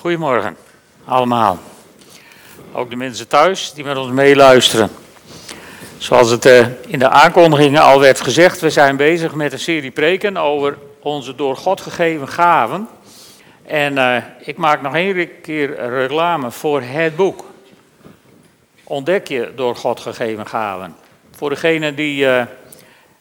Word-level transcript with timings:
Goedemorgen, 0.00 0.56
allemaal. 1.04 1.58
Ook 2.72 2.90
de 2.90 2.96
mensen 2.96 3.28
thuis 3.28 3.72
die 3.72 3.84
met 3.84 3.96
ons 3.96 4.10
meeluisteren. 4.10 4.90
Zoals 5.98 6.30
het 6.30 6.46
eh, 6.46 6.66
in 6.86 6.98
de 6.98 7.08
aankondigingen 7.08 7.82
al 7.82 8.00
werd 8.00 8.20
gezegd, 8.20 8.60
we 8.60 8.70
zijn 8.70 8.96
bezig 8.96 9.34
met 9.34 9.52
een 9.52 9.58
serie 9.58 9.90
preken 9.90 10.36
over 10.36 10.78
onze 11.00 11.34
door 11.34 11.56
God 11.56 11.80
gegeven 11.80 12.28
gaven. 12.28 12.88
En 13.62 13.96
uh, 13.96 14.16
ik 14.38 14.56
maak 14.56 14.82
nog 14.82 14.94
één 14.94 15.40
keer 15.42 15.88
reclame 15.88 16.50
voor 16.50 16.82
het 16.82 17.16
boek. 17.16 17.44
Ontdek 18.84 19.28
je 19.28 19.52
door 19.56 19.76
God 19.76 20.00
gegeven 20.00 20.46
gaven. 20.46 20.96
Voor 21.36 21.50
degenen 21.50 21.94
die 21.94 22.24
uh, 22.24 22.42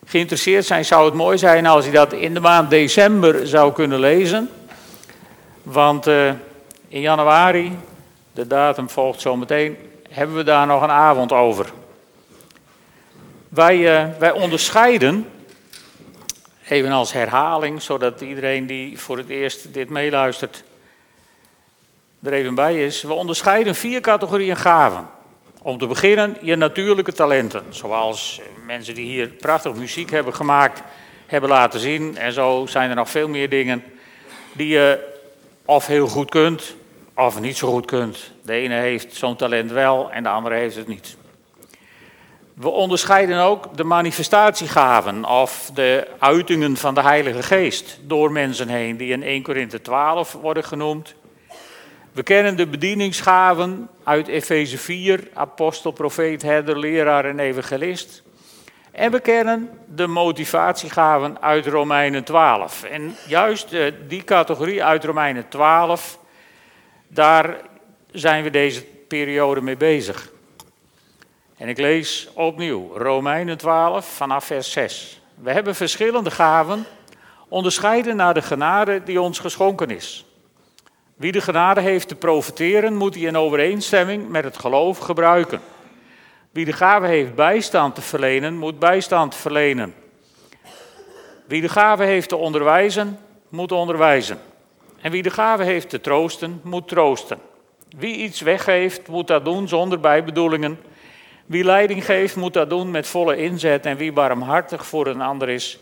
geïnteresseerd 0.05 0.65
zijn, 0.65 0.85
zou 0.85 1.05
het 1.05 1.13
mooi 1.13 1.37
zijn 1.37 1.65
als 1.65 1.85
je 1.85 1.91
dat 1.91 2.13
in 2.13 2.33
de 2.33 2.39
maand 2.39 2.69
december 2.69 3.47
zou 3.47 3.73
kunnen 3.73 3.99
lezen. 3.99 4.49
Want 5.63 6.07
in 6.89 7.01
januari, 7.01 7.77
de 8.31 8.47
datum 8.47 8.89
volgt 8.89 9.21
zo 9.21 9.35
meteen, 9.35 9.77
hebben 10.09 10.35
we 10.35 10.43
daar 10.43 10.67
nog 10.67 10.81
een 10.81 10.91
avond 10.91 11.31
over. 11.31 11.71
Wij, 13.49 13.77
uh, 13.77 14.17
wij 14.19 14.31
onderscheiden, 14.31 15.29
even 16.67 16.91
als 16.91 17.13
herhaling, 17.13 17.81
zodat 17.81 18.21
iedereen 18.21 18.67
die 18.67 18.99
voor 18.99 19.17
het 19.17 19.29
eerst 19.29 19.73
dit 19.73 19.89
meeluistert 19.89 20.63
er 22.23 22.33
even 22.33 22.55
bij 22.55 22.85
is. 22.85 23.01
We 23.01 23.13
onderscheiden 23.13 23.75
vier 23.75 24.01
categorieën 24.01 24.57
gaven. 24.57 25.07
Om 25.61 25.77
te 25.77 25.87
beginnen 25.87 26.37
je 26.41 26.55
natuurlijke 26.55 27.13
talenten, 27.13 27.63
zoals 27.69 28.41
mensen 28.65 28.95
die 28.95 29.05
hier 29.05 29.27
prachtig 29.27 29.73
muziek 29.73 30.09
hebben 30.09 30.35
gemaakt, 30.35 30.81
hebben 31.25 31.49
laten 31.49 31.79
zien. 31.79 32.17
En 32.17 32.33
zo 32.33 32.65
zijn 32.65 32.89
er 32.89 32.95
nog 32.95 33.09
veel 33.09 33.27
meer 33.27 33.49
dingen 33.49 33.83
die 34.51 34.67
je 34.67 35.17
of 35.65 35.87
heel 35.87 36.07
goed 36.07 36.29
kunt, 36.29 36.75
of 37.19 37.39
niet 37.39 37.57
zo 37.57 37.67
goed 37.67 37.85
kunt. 37.85 38.31
De 38.43 38.53
ene 38.53 38.73
heeft 38.73 39.15
zo'n 39.15 39.35
talent 39.35 39.71
wel 39.71 40.11
en 40.11 40.23
de 40.23 40.29
andere 40.29 40.55
heeft 40.55 40.75
het 40.75 40.87
niet. 40.87 41.17
We 42.53 42.69
onderscheiden 42.69 43.39
ook 43.39 43.77
de 43.77 43.83
manifestatiegaven 43.83 45.25
of 45.25 45.71
de 45.73 46.07
uitingen 46.19 46.77
van 46.77 46.93
de 46.93 47.01
Heilige 47.01 47.43
Geest 47.43 47.99
door 48.01 48.31
mensen 48.31 48.67
heen, 48.67 48.97
die 48.97 49.11
in 49.11 49.23
1 49.23 49.43
Korinthe 49.43 49.81
12 49.81 50.31
worden 50.31 50.63
genoemd. 50.63 51.15
We 52.11 52.23
kennen 52.23 52.57
de 52.57 52.67
bedieningsgaven 52.67 53.89
uit 54.03 54.27
Efeze 54.27 54.77
4, 54.77 55.27
apostel, 55.33 55.91
profeet, 55.91 56.41
herder, 56.41 56.79
leraar 56.79 57.25
en 57.25 57.39
evangelist. 57.39 58.23
En 58.91 59.11
we 59.11 59.19
kennen 59.19 59.69
de 59.95 60.07
motivatiegaven 60.07 61.41
uit 61.41 61.67
Romeinen 61.67 62.23
12. 62.23 62.83
En 62.83 63.15
juist 63.27 63.73
uh, 63.73 63.91
die 64.07 64.23
categorie 64.23 64.83
uit 64.83 65.03
Romeinen 65.03 65.47
12, 65.49 66.18
daar 67.09 67.57
zijn 68.11 68.43
we 68.43 68.49
deze 68.49 68.83
periode 69.07 69.61
mee 69.61 69.77
bezig. 69.77 70.31
En 71.57 71.67
ik 71.67 71.77
lees 71.77 72.29
opnieuw 72.33 72.97
Romeinen 72.97 73.57
12 73.57 74.05
vanaf 74.05 74.45
vers 74.45 74.71
6. 74.71 75.21
We 75.35 75.51
hebben 75.51 75.75
verschillende 75.75 76.31
gaven, 76.31 76.85
onderscheiden 77.47 78.15
naar 78.15 78.33
de 78.33 78.41
genade 78.41 79.03
die 79.03 79.21
ons 79.21 79.39
geschonken 79.39 79.89
is. 79.89 80.25
Wie 81.15 81.31
de 81.31 81.41
genade 81.41 81.81
heeft 81.81 82.07
te 82.07 82.15
profiteren, 82.15 82.95
moet 82.95 83.13
die 83.13 83.27
in 83.27 83.37
overeenstemming 83.37 84.29
met 84.29 84.43
het 84.43 84.57
geloof 84.57 84.97
gebruiken. 84.97 85.61
Wie 86.51 86.65
de 86.65 86.73
gave 86.73 87.05
heeft 87.05 87.35
bijstand 87.35 87.95
te 87.95 88.01
verlenen, 88.01 88.57
moet 88.57 88.79
bijstand 88.79 89.35
verlenen. 89.35 89.93
Wie 91.45 91.61
de 91.61 91.69
gave 91.69 92.03
heeft 92.03 92.29
te 92.29 92.35
onderwijzen, 92.35 93.19
moet 93.49 93.71
onderwijzen. 93.71 94.39
En 95.01 95.11
wie 95.11 95.23
de 95.23 95.29
gave 95.29 95.63
heeft 95.63 95.89
te 95.89 96.01
troosten, 96.01 96.61
moet 96.63 96.87
troosten. 96.87 97.39
Wie 97.97 98.15
iets 98.15 98.41
weggeeft, 98.41 99.07
moet 99.07 99.27
dat 99.27 99.45
doen 99.45 99.67
zonder 99.67 99.99
bijbedoelingen. 99.99 100.79
Wie 101.45 101.63
leiding 101.63 102.05
geeft, 102.05 102.35
moet 102.35 102.53
dat 102.53 102.69
doen 102.69 102.91
met 102.91 103.07
volle 103.07 103.37
inzet. 103.37 103.85
En 103.85 103.97
wie 103.97 104.11
barmhartig 104.11 104.85
voor 104.85 105.07
een 105.07 105.21
ander 105.21 105.49
is, 105.49 105.79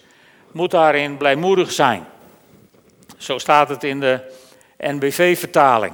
moet 0.51 0.71
daarin 0.71 1.17
blijmoedig 1.17 1.71
zijn. 1.71 2.05
Zo 3.17 3.37
staat 3.37 3.69
het 3.69 3.83
in 3.83 3.99
de 3.99 4.31
NBV-vertaling. 4.77 5.93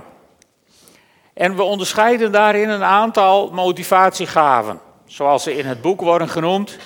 En 1.33 1.55
we 1.55 1.63
onderscheiden 1.63 2.31
daarin 2.31 2.69
een 2.69 2.83
aantal 2.83 3.49
motivatiegaven, 3.51 4.79
zoals 5.05 5.43
ze 5.43 5.57
in 5.57 5.65
het 5.65 5.81
boek 5.81 6.01
worden 6.01 6.29
genoemd: 6.29 6.77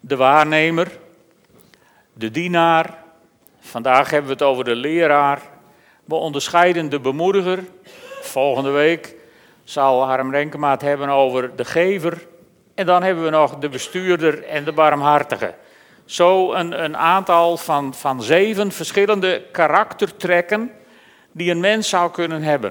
de 0.00 0.16
waarnemer, 0.16 0.98
de 2.12 2.30
dienaar. 2.30 2.98
Vandaag 3.60 4.10
hebben 4.10 4.26
we 4.26 4.32
het 4.32 4.42
over 4.42 4.64
de 4.64 4.74
leraar. 4.74 5.49
We 6.10 6.16
onderscheiden 6.16 6.88
de 6.88 7.00
bemoediger. 7.00 7.64
Volgende 8.20 8.70
week 8.70 9.14
zal 9.64 10.04
Harm 10.04 10.30
Renkema 10.30 10.70
het 10.70 10.80
hebben 10.80 11.08
over 11.08 11.56
de 11.56 11.64
gever. 11.64 12.26
En 12.74 12.86
dan 12.86 13.02
hebben 13.02 13.24
we 13.24 13.30
nog 13.30 13.58
de 13.58 13.68
bestuurder 13.68 14.44
en 14.44 14.64
de 14.64 14.72
barmhartige. 14.72 15.54
Zo 16.04 16.52
een, 16.52 16.84
een 16.84 16.96
aantal 16.96 17.56
van, 17.56 17.94
van 17.94 18.22
zeven 18.22 18.72
verschillende 18.72 19.42
karaktertrekken 19.52 20.72
die 21.32 21.50
een 21.50 21.60
mens 21.60 21.88
zou 21.88 22.10
kunnen 22.10 22.42
hebben. 22.42 22.70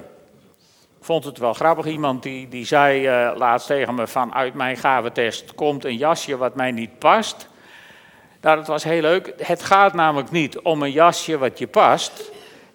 Ik 0.98 1.06
vond 1.06 1.24
het 1.24 1.38
wel 1.38 1.52
grappig, 1.52 1.86
iemand 1.86 2.22
die, 2.22 2.48
die 2.48 2.66
zei 2.66 3.08
uh, 3.08 3.36
laatst 3.36 3.66
tegen 3.66 3.94
me 3.94 4.06
van 4.06 4.34
uit 4.34 4.54
mijn 4.54 4.76
gaventest 4.76 5.54
komt 5.54 5.84
een 5.84 5.96
jasje 5.96 6.36
wat 6.36 6.54
mij 6.54 6.70
niet 6.70 6.98
past. 6.98 7.48
Nou, 8.40 8.56
dat 8.56 8.66
was 8.66 8.84
heel 8.84 9.00
leuk. 9.00 9.34
Het 9.36 9.62
gaat 9.62 9.94
namelijk 9.94 10.30
niet 10.30 10.58
om 10.58 10.82
een 10.82 10.92
jasje 10.92 11.38
wat 11.38 11.58
je 11.58 11.66
past. 11.66 12.29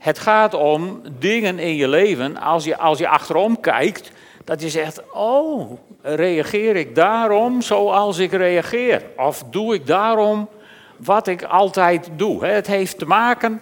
Het 0.06 0.20
gaat 0.20 0.54
om 0.54 1.02
dingen 1.20 1.60
in 1.60 1.76
je 1.76 1.88
leven, 1.88 2.38
als 2.38 2.64
je, 2.64 2.78
als 2.78 2.98
je 2.98 3.08
achterom 3.08 3.60
kijkt, 3.60 4.12
dat 4.44 4.62
je 4.62 4.70
zegt, 4.70 5.02
oh, 5.14 5.72
reageer 6.02 6.76
ik 6.76 6.96
daarom 6.96 7.62
zoals 7.62 8.18
ik 8.18 8.32
reageer? 8.32 9.04
Of 9.18 9.44
doe 9.50 9.74
ik 9.74 9.88
daarom 9.88 10.50
wat 10.98 11.28
ik 11.28 11.44
altijd 11.44 12.10
doe? 12.16 12.46
Het 12.46 12.68
heeft 12.68 12.98
te 12.98 13.06
maken 13.06 13.62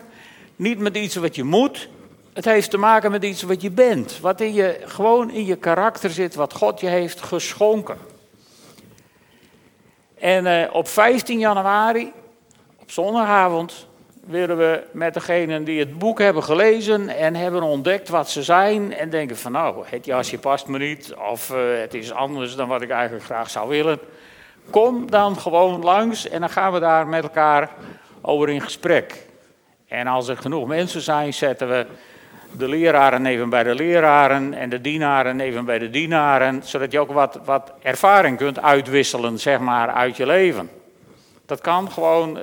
niet 0.56 0.80
met 0.80 0.98
iets 0.98 1.16
wat 1.16 1.36
je 1.36 1.44
moet, 1.44 1.90
het 2.34 2.46
heeft 2.46 2.70
te 2.70 2.78
maken 2.78 3.12
met 3.12 3.24
iets 3.24 3.42
wat 3.42 3.62
je 3.62 3.72
bent, 3.72 4.20
wat 4.20 4.42
in 4.42 4.54
je, 4.54 4.80
gewoon 4.86 5.31
in 5.31 5.46
je 5.46 5.56
karakter 5.56 6.10
zit, 6.10 6.36
wat 6.36 6.54
God 6.54 6.80
je 6.80 6.88
heeft 6.88 7.22
geschonken. 7.22 7.98
En 10.20 10.46
uh, 10.46 10.74
op 10.75 10.88
15 10.88 11.40
januari, 11.40 12.12
op 12.80 12.92
zondagavond, 12.92 13.88
willen 14.26 14.58
we 14.58 14.84
met 14.92 15.14
degenen 15.14 15.64
die 15.64 15.80
het 15.80 15.98
boek 15.98 16.20
hebben 16.20 16.44
gelezen 16.44 17.10
en 17.10 17.36
hebben 17.36 17.62
ontdekt 17.62 18.10
wat 18.10 18.30
ze 18.30 18.44
zijn 18.44 18.94
en 18.94 19.10
denken 19.10 19.38
van 19.38 19.52
nou, 19.52 19.84
het 19.86 20.06
jasje 20.06 20.38
past 20.38 20.68
me 20.68 20.78
niet 20.78 21.14
of 21.32 21.50
uh, 21.50 21.58
het 21.80 21.94
is 21.94 22.12
anders 22.12 22.56
dan 22.56 22.68
wat 22.68 22.82
ik 22.82 22.90
eigenlijk 22.90 23.26
graag 23.26 23.50
zou 23.50 23.70
willen. 23.70 24.00
Kom 24.70 25.12
dan 25.12 25.40
gewoon 25.40 25.82
langs 25.82 26.30
en 26.30 26.40
dan 26.40 26.50
gaan 26.50 26.74
we 26.74 26.80
daar 26.80 27.08
met 27.08 27.24
elkaar 27.24 27.70
over 28.22 28.50
in 28.50 28.62
gesprek. 28.62 29.28
En 29.88 30.08
als 30.08 30.28
er 30.28 30.38
genoeg 30.38 30.68
mensen 30.68 31.02
zijn, 31.02 31.34
zetten 31.34 31.70
we 31.70 31.86
de 32.58 32.68
leraren 32.68 33.26
even 33.26 33.50
bij 33.50 33.64
de 33.64 33.76
leraren 33.76 34.54
en 34.54 34.70
de 34.70 34.82
dienaren 34.82 35.40
even 35.40 35.66
bij 35.66 35.80
de 35.80 35.90
dienaren, 35.90 36.62
zodat 36.64 36.92
je 36.92 37.00
ook 37.00 37.12
wat, 37.12 37.40
wat 37.46 37.74
ervaring 37.82 38.38
kunt 38.38 38.62
uitwisselen, 38.62 39.40
zeg 39.40 39.60
maar, 39.60 39.90
uit 39.90 40.18
je 40.18 40.26
leven. 40.26 40.70
Dat 41.46 41.62
kan 41.62 41.92
gewoon, 41.92 42.40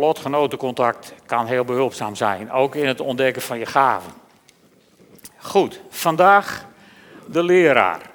lotgenotencontact 0.00 1.14
kan 1.26 1.46
heel 1.46 1.64
behulpzaam 1.64 2.14
zijn, 2.14 2.52
ook 2.52 2.74
in 2.74 2.86
het 2.86 3.00
ontdekken 3.00 3.42
van 3.42 3.58
je 3.58 3.66
gaven. 3.66 4.12
Goed, 5.36 5.80
vandaag 5.88 6.66
de 7.26 7.42
leraar. 7.42 8.10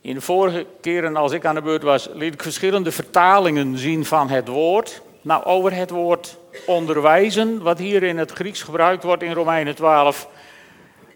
In 0.00 0.14
de 0.14 0.20
vorige 0.20 0.66
keren 0.80 1.16
als 1.16 1.32
ik 1.32 1.44
aan 1.44 1.54
de 1.54 1.62
beurt 1.62 1.82
was, 1.82 2.08
liet 2.12 2.34
ik 2.34 2.42
verschillende 2.42 2.92
vertalingen 2.92 3.78
zien 3.78 4.04
van 4.04 4.28
het 4.28 4.48
woord. 4.48 5.02
Nou, 5.22 5.44
over 5.44 5.74
het 5.74 5.90
woord 5.90 6.38
onderwijzen, 6.66 7.62
wat 7.62 7.78
hier 7.78 8.02
in 8.02 8.18
het 8.18 8.30
Grieks 8.30 8.62
gebruikt 8.62 9.02
wordt 9.02 9.22
in 9.22 9.32
Romeinen 9.32 9.74
12, 9.74 10.28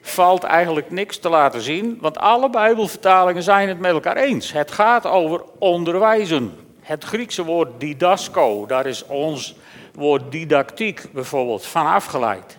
valt 0.01 0.43
eigenlijk 0.43 0.91
niks 0.91 1.19
te 1.19 1.29
laten 1.29 1.61
zien, 1.61 1.99
want 2.01 2.19
alle 2.19 2.51
Bijbelvertalingen 2.51 3.43
zijn 3.43 3.69
het 3.69 3.79
met 3.79 3.93
elkaar 3.93 4.17
eens. 4.17 4.53
Het 4.53 4.71
gaat 4.71 5.07
over 5.07 5.43
onderwijzen. 5.59 6.68
Het 6.89 7.05
Griekse 7.05 7.45
woord 7.45 7.81
didasco, 7.81 8.67
daar 8.67 8.87
is 8.87 9.05
ons 9.05 9.55
woord 9.95 10.33
didactiek 10.33 11.13
bijvoorbeeld 11.13 11.67
van 11.67 11.87
afgeleid. 11.87 12.59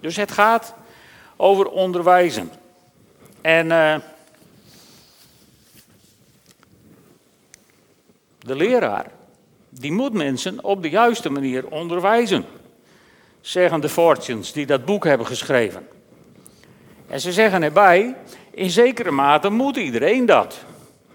Dus 0.00 0.16
het 0.16 0.30
gaat 0.30 0.74
over 1.36 1.68
onderwijzen. 1.68 2.50
En 3.40 3.66
uh, 3.66 3.96
de 8.38 8.54
leraar 8.54 9.10
die 9.68 9.92
moet 9.92 10.12
mensen 10.12 10.64
op 10.64 10.82
de 10.82 10.90
juiste 10.90 11.30
manier 11.30 11.66
onderwijzen, 11.66 12.44
zeggen 13.40 13.80
de 13.80 13.88
Fortunes 13.88 14.52
die 14.52 14.66
dat 14.66 14.84
boek 14.84 15.04
hebben 15.04 15.26
geschreven. 15.26 15.88
En 17.06 17.20
ze 17.20 17.32
zeggen 17.32 17.62
erbij, 17.62 18.16
in 18.50 18.70
zekere 18.70 19.10
mate 19.10 19.50
moet 19.50 19.76
iedereen 19.76 20.26
dat. 20.26 20.66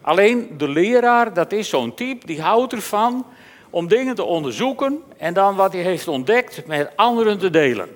Alleen 0.04 0.50
de 0.58 0.68
leraar, 0.68 1.34
dat 1.34 1.52
is 1.52 1.70
zo'n 1.70 1.94
type, 1.94 2.26
die 2.26 2.42
houdt 2.42 2.74
ervan 2.74 3.26
om 3.70 3.88
dingen 3.88 4.16
te 4.16 4.24
onderzoeken 4.24 5.04
en 5.18 5.34
dan 5.34 5.56
wat 5.56 5.74
hij 5.74 5.82
heeft 5.82 6.08
ontdekt 6.08 6.66
met 6.66 6.90
anderen 6.96 7.40
te 7.40 7.50
delen. 7.50 7.90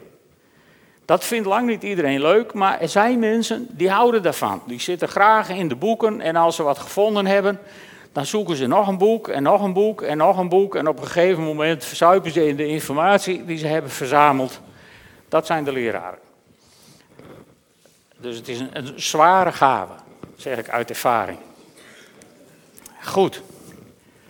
Dat 1.06 1.24
vindt 1.24 1.48
lang 1.48 1.68
niet 1.68 1.84
iedereen 1.84 2.22
leuk, 2.22 2.54
maar 2.54 2.82
er 2.82 2.90
zijn 2.90 3.20
mensen 3.20 3.68
die 3.72 3.90
houden 3.90 4.24
daarvan. 4.24 4.62
Die 4.66 4.80
zitten 4.80 5.08
graag 5.08 5.50
in 5.50 5.68
de 5.68 5.76
boeken 5.76 6.22
en 6.22 6.36
als 6.36 6.56
ze 6.56 6.64
wat 6.64 6.78
gevonden 6.78 7.26
hebben, 7.26 7.60
dan 8.12 8.26
zoeken 8.26 8.56
ze 8.56 8.68
nog 8.68 8.88
een 8.88 8.98
boek 8.98 9.28
en 9.28 9.44
nog 9.44 9.62
een 9.62 9.74
boek 9.74 10.02
en 10.02 10.18
nog 10.18 10.38
een 10.38 10.50
boek. 10.50 10.76
En 10.76 10.88
op 10.88 11.00
een 11.00 11.08
gegeven 11.08 11.44
moment 11.44 11.86
verzuipen 11.86 12.32
ze 12.32 12.48
in 12.48 12.56
de 12.56 12.68
informatie 12.68 13.46
die 13.46 13.58
ze 13.58 13.68
hebben 13.68 13.92
verzameld. 13.92 14.60
Dat 15.30 15.46
zijn 15.46 15.64
de 15.64 15.72
leraren. 15.72 16.20
Dus 18.18 18.36
het 18.36 18.48
is 18.48 18.60
een, 18.60 18.70
een 18.74 18.94
zware 18.96 19.52
gave, 19.52 19.94
zeg 20.36 20.58
ik 20.58 20.70
uit 20.70 20.90
ervaring. 20.90 21.38
Goed. 23.08 23.42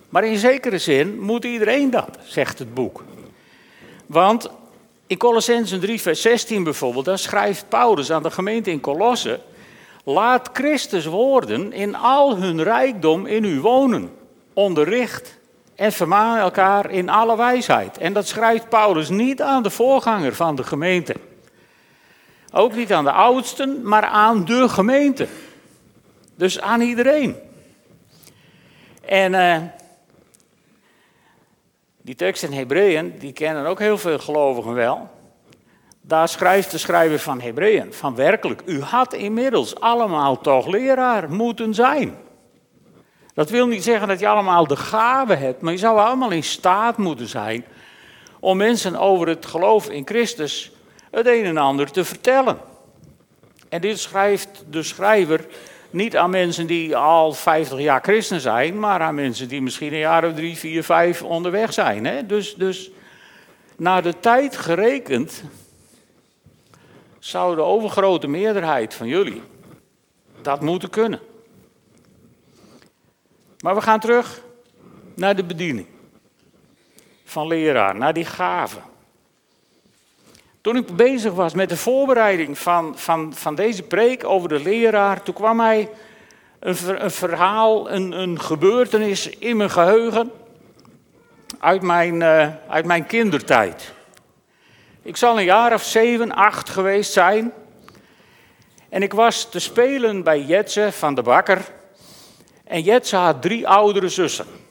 Maar 0.10 0.26
in 0.26 0.38
zekere 0.38 0.78
zin 0.78 1.20
moet 1.20 1.46
iedereen 1.46 1.90
dat, 1.90 2.18
zegt 2.24 2.60
het 2.60 2.74
boek. 2.74 3.04
Want 4.06 4.50
in 5.08 5.18
Colossensen 5.18 5.80
3, 5.80 6.02
vers 6.02 6.22
16 6.22 6.64
bijvoorbeeld, 6.64 7.06
daar 7.06 7.20
schrijft 7.20 7.70
Paulus 7.70 8.12
aan 8.12 8.24
de 8.24 8.32
gemeente 8.32 8.72
in 8.72 8.80
Colosse: 8.80 9.40
Laat 10.04 10.50
Christus 10.54 11.06
woorden 11.06 11.74
in 11.74 11.96
al 11.96 12.38
hun 12.38 12.64
rijkdom 12.64 13.26
in 13.26 13.44
u 13.44 13.60
wonen, 13.60 14.12
onderricht 14.54 15.38
en 15.76 15.92
vermaan 15.92 16.38
elkaar 16.38 16.92
in 16.92 17.10
alle 17.10 17.38
wijsheid. 17.38 17.98
En 17.98 18.14
dat 18.14 18.28
schrijft 18.28 18.70
Paulus 18.70 19.10
niet 19.10 19.42
aan 19.42 19.64
de 19.64 19.70
voorganger 19.70 20.36
van 20.36 20.56
de 20.56 20.64
gemeente. 20.64 21.16
Ook 22.52 22.76
niet 22.76 22.94
aan 22.94 23.04
de 23.04 23.12
oudsten, 23.12 23.88
maar 23.88 24.06
aan 24.06 24.46
de 24.46 24.70
gemeente. 24.70 25.28
Dus 26.36 26.62
aan 26.62 26.82
iedereen. 26.82 27.36
En 29.08 29.34
uh, 29.34 29.58
die 32.02 32.16
tekst 32.16 32.44
in 32.44 32.54
Hebreeën, 32.54 33.14
die 33.20 33.34
kennen 33.34 33.66
ook 33.66 33.80
heel 33.80 33.98
veel 33.98 34.20
gelovigen 34.20 34.74
wel. 34.74 35.10
Daar 36.02 36.28
schrijft 36.28 36.72
de 36.72 36.78
schrijver 36.78 37.20
van 37.20 37.42
Hebreeën 37.42 37.94
van 37.94 38.16
werkelijk, 38.16 38.62
u 38.66 38.82
had 38.82 39.14
inmiddels 39.14 39.80
allemaal 39.80 40.42
toch 40.42 40.68
leraar 40.68 41.30
moeten 41.30 41.74
zijn. 41.74 42.18
Dat 43.34 43.50
wil 43.50 43.68
niet 43.68 43.84
zeggen 43.84 44.08
dat 44.08 44.20
je 44.20 44.28
allemaal 44.28 44.68
de 44.68 44.76
gave 44.76 45.34
hebt, 45.34 45.62
maar 45.62 45.74
je 45.74 45.80
zou 45.80 46.00
allemaal 46.00 46.32
in 46.32 46.44
staat 46.44 46.98
moeten 46.98 47.28
zijn 47.28 47.66
om 48.40 48.58
mensen 48.58 48.96
over 48.96 49.28
het 49.28 49.46
geloof 49.46 49.90
in 49.90 50.06
Christus 50.06 50.72
het 51.12 51.28
een 51.28 51.46
en 51.46 51.58
ander 51.58 51.92
te 51.92 52.06
vertellen. 52.06 52.58
En 53.70 53.82
dit 53.82 54.00
schrijft 54.00 54.64
de 54.70 54.84
schrijver 54.84 55.46
niet 55.98 56.18
aan 56.18 56.30
mensen 56.30 56.68
die 56.68 56.96
al 56.96 57.34
50 57.34 57.80
jaar 57.80 58.02
christen 58.02 58.42
zijn, 58.42 58.80
maar 58.80 59.02
aan 59.02 59.16
mensen 59.16 59.48
die 59.48 59.62
misschien 59.62 59.94
een 59.94 60.00
jaar 60.00 60.26
of 60.28 60.34
drie, 60.34 60.58
vier, 60.58 60.84
vijf 60.84 61.22
onderweg 61.22 61.74
zijn. 61.74 62.06
Hè? 62.06 62.26
Dus, 62.26 62.56
dus 62.56 62.92
naar 63.78 64.04
de 64.04 64.20
tijd 64.20 64.58
gerekend 64.58 65.44
zou 67.20 67.56
de 67.56 67.62
overgrote 67.62 68.28
meerderheid 68.28 68.94
van 68.94 69.08
jullie 69.08 69.42
dat 70.42 70.62
moeten 70.62 70.90
kunnen. 70.90 71.20
Maar 73.60 73.76
we 73.76 73.82
gaan 73.82 74.00
terug 74.00 74.42
naar 75.16 75.36
de 75.36 75.44
bediening 75.44 75.88
van 77.24 77.48
leraar, 77.48 77.96
naar 77.96 78.14
die 78.14 78.26
gaven. 78.26 78.82
Toen 80.68 80.76
ik 80.76 80.96
bezig 80.96 81.34
was 81.34 81.54
met 81.54 81.70
de 81.70 81.78
voorbereiding 81.78 82.58
van, 82.58 82.98
van, 82.98 83.34
van 83.36 83.56
deze 83.56 83.84
preek 83.84 84.24
over 84.24 84.50
de 84.50 84.60
leraar, 84.60 85.24
toen 85.24 85.34
kwam 85.34 85.56
mij 85.56 85.90
een, 86.60 86.76
verhaal, 87.12 87.92
een, 87.92 88.12
een 88.12 88.40
gebeurtenis 88.40 89.30
in 89.30 89.58
mijn 89.58 89.70
geheugen 89.70 90.32
uit 91.60 91.82
mijn, 91.82 92.22
uh, 92.22 92.48
uit 92.68 92.86
mijn 92.86 93.06
kindertijd. 93.06 93.94
Ik 95.02 95.18
zal 95.18 95.38
een 95.38 95.46
jaar 95.46 95.74
of 95.74 95.84
zeven, 95.84 96.32
acht 96.32 96.70
geweest 96.70 97.12
zijn. 97.12 97.54
En 98.90 99.04
ik 99.04 99.14
was 99.14 99.50
te 99.50 99.60
spelen 99.60 100.24
bij 100.24 100.42
Jetse 100.42 100.92
van 100.92 101.16
de 101.16 101.22
Bakker. 101.22 101.62
En 102.64 102.82
Jetse 102.82 103.16
had 103.16 103.42
drie 103.42 103.68
oudere 103.68 104.10
zussen. 104.10 104.67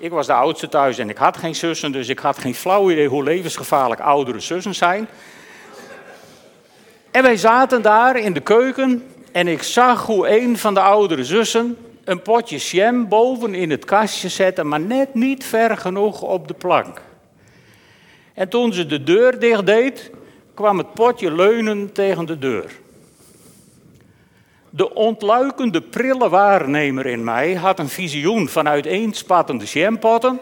Ik 0.00 0.10
was 0.10 0.26
de 0.26 0.32
oudste 0.32 0.68
thuis 0.68 0.98
en 0.98 1.08
ik 1.08 1.16
had 1.16 1.36
geen 1.36 1.54
zussen, 1.54 1.92
dus 1.92 2.08
ik 2.08 2.18
had 2.18 2.38
geen 2.38 2.54
flauw 2.54 2.90
idee 2.90 3.08
hoe 3.08 3.22
levensgevaarlijk 3.22 4.00
oudere 4.00 4.40
zussen 4.40 4.74
zijn. 4.74 5.08
En 7.10 7.22
wij 7.22 7.36
zaten 7.36 7.82
daar 7.82 8.16
in 8.16 8.32
de 8.32 8.40
keuken 8.40 9.06
en 9.32 9.48
ik 9.48 9.62
zag 9.62 10.06
hoe 10.06 10.40
een 10.40 10.58
van 10.58 10.74
de 10.74 10.80
oudere 10.80 11.24
zussen 11.24 11.76
een 12.04 12.22
potje 12.22 12.56
jam 12.56 13.08
boven 13.08 13.54
in 13.54 13.70
het 13.70 13.84
kastje 13.84 14.28
zette, 14.28 14.64
maar 14.64 14.80
net 14.80 15.14
niet 15.14 15.44
ver 15.44 15.76
genoeg 15.76 16.22
op 16.22 16.48
de 16.48 16.54
plank. 16.54 17.02
En 18.34 18.48
toen 18.48 18.72
ze 18.72 18.86
de 18.86 19.02
deur 19.02 19.38
dicht 19.38 19.66
deed, 19.66 20.10
kwam 20.54 20.78
het 20.78 20.94
potje 20.94 21.32
leunen 21.32 21.92
tegen 21.92 22.26
de 22.26 22.38
deur. 22.38 22.70
De 24.70 24.94
ontluikende 24.94 25.80
prille 25.82 26.28
waarnemer 26.28 27.06
in 27.06 27.24
mij 27.24 27.54
had 27.54 27.78
een 27.78 27.88
visioen 27.88 28.48
van 28.48 28.68
uiteenspattende 28.68 29.64
jampotten. 29.64 30.40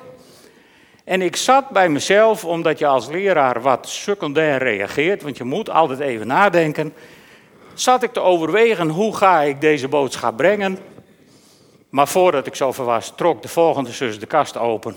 En 1.05 1.23
ik 1.23 1.37
zat 1.37 1.71
bij 1.71 1.89
mezelf, 1.89 2.45
omdat 2.45 2.79
je 2.79 2.87
als 2.87 3.09
leraar 3.09 3.63
wat 3.63 3.89
secundair 3.89 4.59
reageert, 4.59 5.23
want 5.23 5.37
je 5.37 5.45
moet 5.45 5.71
altijd 5.71 6.01
even 6.01 6.27
nadenken, 6.27 6.95
zat 7.75 8.03
ik 8.03 8.13
te 8.13 8.21
overwegen 8.21 8.89
hoe 8.89 9.17
ga 9.17 9.41
ik 9.41 9.61
deze 9.61 9.89
boodschap 9.89 10.37
brengen. 10.37 10.79
Maar 11.89 12.09
voordat 12.09 12.47
ik 12.47 12.55
zover 12.55 12.85
was, 12.85 13.13
trok 13.17 13.43
de 13.43 13.49
volgende 13.49 13.93
zus 13.93 14.19
de 14.19 14.27
kast 14.27 14.57
open. 14.57 14.97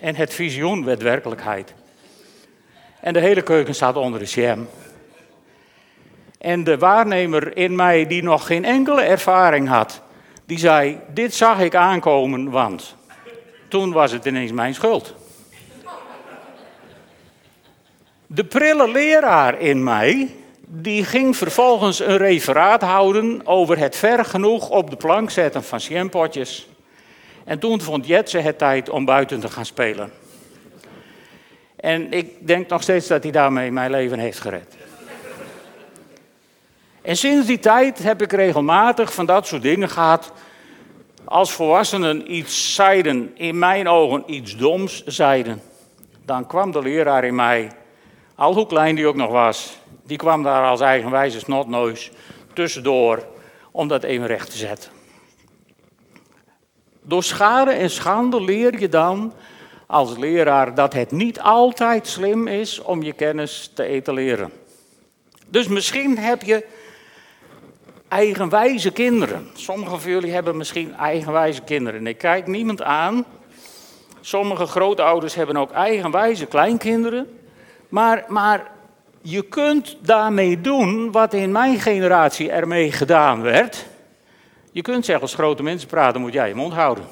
En 0.00 0.14
het 0.14 0.34
visioen 0.34 0.84
werd 0.84 1.02
werkelijkheid. 1.02 1.74
En 3.00 3.12
de 3.12 3.20
hele 3.20 3.42
keuken 3.42 3.74
staat 3.74 3.96
onder 3.96 4.20
de 4.20 4.26
jam. 4.26 4.68
En 6.38 6.64
de 6.64 6.78
waarnemer 6.78 7.56
in 7.56 7.76
mij, 7.76 8.06
die 8.06 8.22
nog 8.22 8.46
geen 8.46 8.64
enkele 8.64 9.02
ervaring 9.02 9.68
had, 9.68 10.02
die 10.46 10.58
zei: 10.58 10.98
Dit 11.14 11.34
zag 11.34 11.60
ik 11.60 11.74
aankomen, 11.74 12.50
want. 12.50 12.96
Toen 13.68 13.92
was 13.92 14.12
het 14.12 14.24
ineens 14.24 14.52
mijn 14.52 14.74
schuld. 14.74 15.14
De 18.26 18.44
prille 18.44 18.90
leraar 18.90 19.60
in 19.60 19.84
mij, 19.84 20.34
die 20.66 21.04
ging 21.04 21.36
vervolgens 21.36 22.00
een 22.00 22.16
referaat 22.16 22.82
houden 22.82 23.46
over 23.46 23.78
het 23.78 23.96
ver 23.96 24.24
genoeg 24.24 24.70
op 24.70 24.90
de 24.90 24.96
plank 24.96 25.30
zetten 25.30 25.64
van 25.64 25.80
sjampotjes. 25.80 26.68
En 27.44 27.58
toen 27.58 27.80
vond 27.80 28.06
Jetse 28.06 28.38
het 28.38 28.58
tijd 28.58 28.88
om 28.88 29.04
buiten 29.04 29.40
te 29.40 29.48
gaan 29.48 29.66
spelen. 29.66 30.12
En 31.76 32.12
ik 32.12 32.46
denk 32.46 32.68
nog 32.68 32.82
steeds 32.82 33.06
dat 33.06 33.22
hij 33.22 33.32
daarmee 33.32 33.72
mijn 33.72 33.90
leven 33.90 34.18
heeft 34.18 34.40
gered. 34.40 34.76
En 37.08 37.16
sinds 37.16 37.46
die 37.46 37.58
tijd 37.58 37.98
heb 37.98 38.22
ik 38.22 38.32
regelmatig 38.32 39.14
van 39.14 39.26
dat 39.26 39.46
soort 39.46 39.62
dingen 39.62 39.88
gehad. 39.88 40.32
Als 41.24 41.52
volwassenen 41.52 42.34
iets 42.34 42.74
zeiden, 42.74 43.30
in 43.36 43.58
mijn 43.58 43.88
ogen 43.88 44.22
iets 44.26 44.56
doms 44.56 45.04
zeiden, 45.04 45.62
dan 46.24 46.46
kwam 46.46 46.72
de 46.72 46.82
leraar 46.82 47.24
in 47.24 47.34
mij, 47.34 47.72
al 48.34 48.54
hoe 48.54 48.66
klein 48.66 48.94
die 48.94 49.06
ook 49.06 49.16
nog 49.16 49.30
was, 49.30 49.78
die 50.06 50.16
kwam 50.16 50.42
daar 50.42 50.66
als 50.66 50.80
eigenwijze 50.80 51.38
snotneus 51.38 52.10
tussendoor 52.52 53.26
om 53.70 53.88
dat 53.88 54.02
even 54.02 54.26
recht 54.26 54.50
te 54.50 54.56
zetten. 54.56 54.90
Door 57.02 57.22
schade 57.22 57.70
en 57.70 57.90
schande 57.90 58.42
leer 58.42 58.80
je 58.80 58.88
dan 58.88 59.32
als 59.86 60.16
leraar 60.16 60.74
dat 60.74 60.92
het 60.92 61.10
niet 61.10 61.40
altijd 61.40 62.06
slim 62.06 62.46
is 62.46 62.82
om 62.82 63.02
je 63.02 63.12
kennis 63.12 63.70
te 63.74 63.82
etaleren. 63.82 64.52
Dus 65.46 65.68
misschien 65.68 66.18
heb 66.18 66.42
je 66.42 66.76
eigenwijze 68.08 68.90
kinderen. 68.90 69.48
Sommigen 69.52 70.00
van 70.00 70.10
jullie 70.10 70.32
hebben 70.32 70.56
misschien 70.56 70.94
eigenwijze 70.94 71.62
kinderen. 71.62 72.06
Ik 72.06 72.18
kijk 72.18 72.46
niemand 72.46 72.82
aan. 72.82 73.24
Sommige 74.20 74.66
grootouders 74.66 75.34
hebben 75.34 75.56
ook 75.56 75.70
eigenwijze 75.70 76.46
kleinkinderen. 76.46 77.38
Maar, 77.88 78.24
maar 78.28 78.70
je 79.22 79.42
kunt 79.42 79.96
daarmee 80.00 80.60
doen 80.60 81.12
wat 81.12 81.34
in 81.34 81.52
mijn 81.52 81.80
generatie 81.80 82.50
ermee 82.50 82.92
gedaan 82.92 83.42
werd. 83.42 83.86
Je 84.72 84.82
kunt 84.82 85.04
zeggen, 85.04 85.24
als 85.24 85.34
grote 85.34 85.62
mensen 85.62 85.88
praten, 85.88 86.20
moet 86.20 86.32
jij 86.32 86.48
je 86.48 86.54
mond 86.54 86.72
houden. 86.72 87.04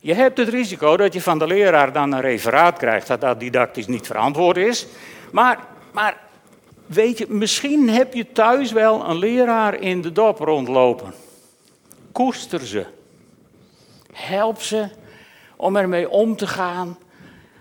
Je 0.00 0.14
hebt 0.14 0.38
het 0.38 0.48
risico 0.48 0.96
dat 0.96 1.12
je 1.12 1.20
van 1.20 1.38
de 1.38 1.46
leraar 1.46 1.92
dan 1.92 2.12
een 2.12 2.20
referaat 2.20 2.78
krijgt 2.78 3.06
dat 3.06 3.20
dat 3.20 3.40
didactisch 3.40 3.86
niet 3.86 4.06
verantwoord 4.06 4.56
is. 4.56 4.86
Maar, 5.32 5.58
maar 5.92 6.16
weet 6.86 7.18
je, 7.18 7.26
misschien 7.28 7.88
heb 7.88 8.14
je 8.14 8.32
thuis 8.32 8.72
wel 8.72 9.08
een 9.08 9.18
leraar 9.18 9.74
in 9.74 10.02
de 10.02 10.12
dop 10.12 10.38
rondlopen. 10.38 11.14
Koester 12.12 12.66
ze. 12.66 12.86
Help 14.12 14.60
ze 14.60 14.88
om 15.56 15.76
ermee 15.76 16.10
om 16.10 16.36
te 16.36 16.46
gaan, 16.46 16.98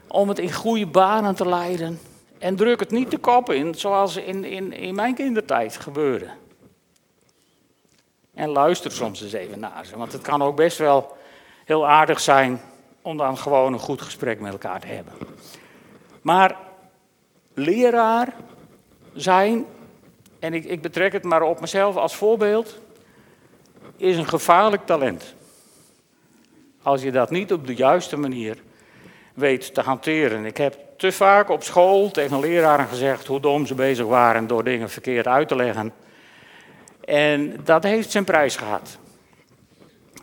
om 0.07 0.29
het 0.29 0.39
in 0.39 0.53
goede 0.53 0.85
banen 0.85 1.35
te 1.35 1.47
leiden. 1.47 1.99
En 2.37 2.55
druk 2.55 2.79
het 2.79 2.91
niet 2.91 3.11
de 3.11 3.17
kop 3.17 3.51
in, 3.51 3.75
zoals 3.75 4.15
in, 4.15 4.43
in, 4.43 4.73
in 4.73 4.95
mijn 4.95 5.15
kindertijd 5.15 5.77
gebeurde. 5.77 6.29
En 8.33 8.49
luister 8.49 8.91
soms 8.91 9.21
eens 9.21 9.33
even 9.33 9.59
naar 9.59 9.85
ze, 9.85 9.97
want 9.97 10.11
het 10.11 10.21
kan 10.21 10.41
ook 10.41 10.55
best 10.55 10.77
wel 10.77 11.17
heel 11.65 11.87
aardig 11.87 12.19
zijn 12.19 12.61
om 13.01 13.17
dan 13.17 13.37
gewoon 13.37 13.73
een 13.73 13.79
goed 13.79 14.01
gesprek 14.01 14.39
met 14.39 14.51
elkaar 14.51 14.79
te 14.79 14.87
hebben. 14.87 15.13
Maar 16.21 16.57
leraar 17.53 18.33
zijn, 19.13 19.65
en 20.39 20.53
ik, 20.53 20.63
ik 20.63 20.81
betrek 20.81 21.13
het 21.13 21.23
maar 21.23 21.41
op 21.41 21.59
mezelf 21.59 21.95
als 21.95 22.15
voorbeeld, 22.15 22.79
is 23.97 24.17
een 24.17 24.27
gevaarlijk 24.27 24.85
talent. 24.85 25.35
Als 26.81 27.01
je 27.01 27.11
dat 27.11 27.29
niet 27.29 27.53
op 27.53 27.67
de 27.67 27.75
juiste 27.75 28.17
manier 28.17 28.57
weet 29.33 29.73
te 29.73 29.81
hanteren. 29.81 30.45
Ik 30.45 30.57
heb 30.57 30.77
te 30.97 31.11
vaak 31.11 31.49
op 31.49 31.63
school 31.63 32.11
tegen 32.11 32.39
leraren 32.39 32.87
gezegd 32.87 33.27
hoe 33.27 33.39
dom 33.39 33.65
ze 33.65 33.75
bezig 33.75 34.05
waren 34.05 34.47
door 34.47 34.63
dingen 34.63 34.89
verkeerd 34.89 35.27
uit 35.27 35.47
te 35.47 35.55
leggen. 35.55 35.93
En 37.05 37.59
dat 37.63 37.83
heeft 37.83 38.11
zijn 38.11 38.23
prijs 38.23 38.55
gehad. 38.55 38.97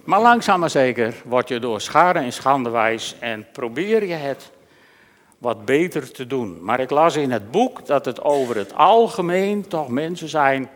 Maar 0.04 0.20
langzaam 0.20 0.60
maar 0.60 0.70
zeker 0.70 1.14
word 1.24 1.48
je 1.48 1.58
door 1.58 1.80
schade 1.80 2.18
en 2.18 2.32
schande 2.32 2.70
wijs 2.70 3.16
en 3.18 3.46
probeer 3.52 4.06
je 4.06 4.14
het 4.14 4.50
wat 5.40 5.64
beter 5.64 6.12
te 6.12 6.26
doen. 6.26 6.64
Maar 6.64 6.80
ik 6.80 6.90
las 6.90 7.16
in 7.16 7.30
het 7.30 7.50
boek 7.50 7.86
dat 7.86 8.04
het 8.04 8.22
over 8.22 8.56
het 8.56 8.74
algemeen 8.74 9.68
toch 9.68 9.88
mensen 9.88 10.28
zijn 10.28 10.70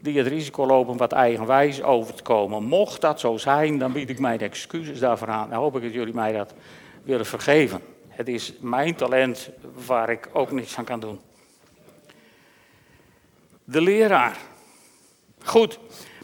die 0.00 0.18
het 0.18 0.26
risico 0.26 0.66
lopen 0.66 0.96
wat 0.96 1.12
eigenwijs 1.12 1.82
over 1.82 2.14
te 2.14 2.22
komen. 2.22 2.62
Mocht 2.62 3.00
dat 3.00 3.20
zo 3.20 3.36
zijn, 3.36 3.78
dan 3.78 3.92
bied 3.92 4.10
ik 4.10 4.18
mijn 4.18 4.40
excuses 4.40 4.98
daarvoor 4.98 5.28
aan. 5.28 5.50
Dan 5.50 5.58
hoop 5.58 5.76
ik 5.76 5.82
dat 5.82 5.92
jullie 5.92 6.14
mij 6.14 6.32
dat 6.32 6.54
willen 7.02 7.26
vergeven. 7.26 7.80
Het 8.08 8.28
is 8.28 8.54
mijn 8.60 8.94
talent 8.94 9.50
waar 9.86 10.10
ik 10.10 10.28
ook 10.32 10.50
niks 10.50 10.78
aan 10.78 10.84
kan 10.84 11.00
doen. 11.00 11.20
De 13.64 13.80
leraar. 13.80 14.36
Goed, 15.44 15.78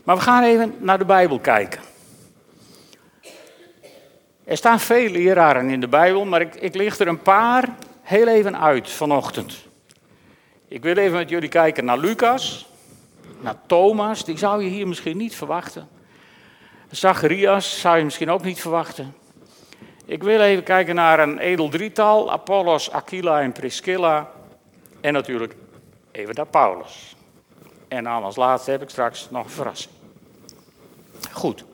maar 0.04 0.16
we 0.16 0.22
gaan 0.22 0.42
even 0.42 0.74
naar 0.78 0.98
de 0.98 1.04
Bijbel 1.04 1.38
kijken. 1.38 1.80
Er 4.44 4.56
staan 4.56 4.80
veel 4.80 5.10
leraren 5.10 5.70
in 5.70 5.80
de 5.80 5.88
Bijbel, 5.88 6.24
maar 6.24 6.40
ik, 6.40 6.54
ik 6.54 6.74
licht 6.74 7.00
er 7.00 7.08
een 7.08 7.22
paar 7.22 7.68
heel 8.02 8.28
even 8.28 8.60
uit 8.60 8.90
vanochtend. 8.90 9.66
Ik 10.68 10.82
wil 10.82 10.96
even 10.96 11.16
met 11.16 11.28
jullie 11.28 11.48
kijken 11.48 11.84
naar 11.84 11.98
Lucas, 11.98 12.66
naar 13.40 13.56
Thomas, 13.66 14.24
die 14.24 14.38
zou 14.38 14.62
je 14.62 14.68
hier 14.68 14.88
misschien 14.88 15.16
niet 15.16 15.36
verwachten. 15.36 15.88
Zacharias 16.90 17.80
zou 17.80 17.98
je 17.98 18.04
misschien 18.04 18.30
ook 18.30 18.42
niet 18.42 18.60
verwachten. 18.60 19.14
Ik 20.04 20.22
wil 20.22 20.40
even 20.40 20.64
kijken 20.64 20.94
naar 20.94 21.18
een 21.18 21.38
edel 21.38 21.68
drietal, 21.68 22.32
Apollos, 22.32 22.90
Aquila 22.90 23.40
en 23.40 23.52
Priscilla. 23.52 24.30
En 25.00 25.12
natuurlijk 25.12 25.54
even 26.10 26.34
naar 26.34 26.46
Paulus. 26.46 27.16
En 27.88 28.04
dan 28.04 28.22
als 28.22 28.36
laatste 28.36 28.70
heb 28.70 28.82
ik 28.82 28.90
straks 28.90 29.30
nog 29.30 29.44
een 29.44 29.50
verrassing. 29.50 29.94
Goed. 31.32 31.64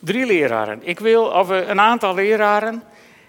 Drie 0.00 0.26
leraren. 0.26 0.80
Ik 0.82 0.98
wil, 0.98 1.24
of 1.24 1.48
een 1.48 1.80
aantal 1.80 2.14
leraren. 2.14 2.82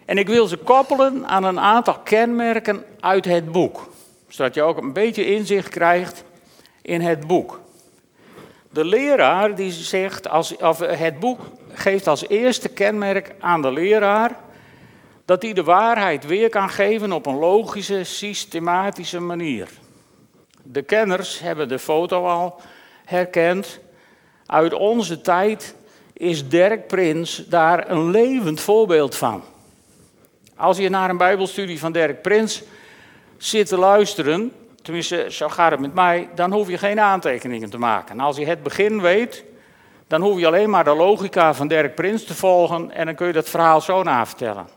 En 0.05 0.17
ik 0.17 0.27
wil 0.27 0.47
ze 0.47 0.57
koppelen 0.57 1.27
aan 1.27 1.43
een 1.43 1.59
aantal 1.59 1.99
kenmerken 1.99 2.85
uit 2.99 3.25
het 3.25 3.51
boek. 3.51 3.89
Zodat 4.27 4.53
je 4.53 4.61
ook 4.61 4.77
een 4.77 4.93
beetje 4.93 5.25
inzicht 5.25 5.69
krijgt 5.69 6.23
in 6.81 7.01
het 7.01 7.27
boek. 7.27 7.59
De 8.69 8.85
leraar 8.85 9.55
die 9.55 9.71
zegt, 9.71 10.29
als, 10.29 10.57
of 10.57 10.79
het 10.79 11.19
boek 11.19 11.39
geeft 11.73 12.07
als 12.07 12.27
eerste 12.27 12.69
kenmerk 12.69 13.35
aan 13.39 13.61
de 13.61 13.71
leraar 13.71 14.35
dat 15.25 15.41
hij 15.41 15.53
de 15.53 15.63
waarheid 15.63 16.25
weer 16.25 16.49
kan 16.49 16.69
geven 16.69 17.11
op 17.11 17.25
een 17.25 17.37
logische, 17.37 18.03
systematische 18.03 19.19
manier. 19.19 19.69
De 20.63 20.81
kenners 20.81 21.39
hebben 21.39 21.67
de 21.67 21.79
foto 21.79 22.25
al 22.25 22.61
herkend. 23.05 23.79
Uit 24.45 24.73
onze 24.73 25.21
tijd 25.21 25.75
is 26.21 26.49
Dirk 26.49 26.87
Prins 26.87 27.43
daar 27.47 27.89
een 27.89 28.09
levend 28.09 28.59
voorbeeld 28.59 29.15
van. 29.15 29.43
Als 30.55 30.77
je 30.77 30.89
naar 30.89 31.09
een 31.09 31.17
Bijbelstudie 31.17 31.79
van 31.79 31.91
Dirk 31.91 32.21
Prins 32.21 32.63
zit 33.37 33.67
te 33.67 33.77
luisteren, 33.77 34.51
tenminste 34.81 35.25
zo 35.29 35.49
gaat 35.49 35.71
het 35.71 35.79
met 35.79 35.93
mij, 35.93 36.29
dan 36.35 36.51
hoef 36.51 36.69
je 36.69 36.77
geen 36.77 36.99
aantekeningen 36.99 37.69
te 37.69 37.77
maken. 37.77 38.19
als 38.19 38.37
je 38.37 38.45
het 38.45 38.63
begin 38.63 39.01
weet, 39.01 39.43
dan 40.07 40.21
hoef 40.21 40.39
je 40.39 40.47
alleen 40.47 40.69
maar 40.69 40.83
de 40.83 40.95
logica 40.95 41.53
van 41.53 41.67
Dirk 41.67 41.95
Prins 41.95 42.23
te 42.23 42.35
volgen 42.35 42.91
en 42.91 43.05
dan 43.05 43.15
kun 43.15 43.27
je 43.27 43.33
dat 43.33 43.49
verhaal 43.49 43.81
zo 43.81 44.03
navertellen. 44.03 44.67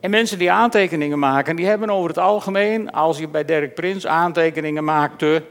En 0.00 0.10
mensen 0.10 0.38
die 0.38 0.50
aantekeningen 0.50 1.18
maken, 1.18 1.56
die 1.56 1.66
hebben 1.66 1.90
over 1.90 2.08
het 2.08 2.18
algemeen, 2.18 2.92
als 2.92 3.18
je 3.18 3.28
bij 3.28 3.44
Dirk 3.44 3.74
Prins 3.74 4.06
aantekeningen 4.06 4.84
maakte, 4.84 5.42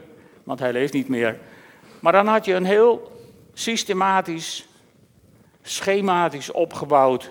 want 0.44 0.58
hij 0.58 0.72
leeft 0.72 0.92
niet 0.92 1.08
meer, 1.08 1.38
maar 2.00 2.12
dan 2.12 2.26
had 2.26 2.44
je 2.44 2.54
een 2.54 2.64
heel 2.64 3.18
systematisch, 3.60 4.66
schematisch 5.62 6.50
opgebouwd 6.50 7.30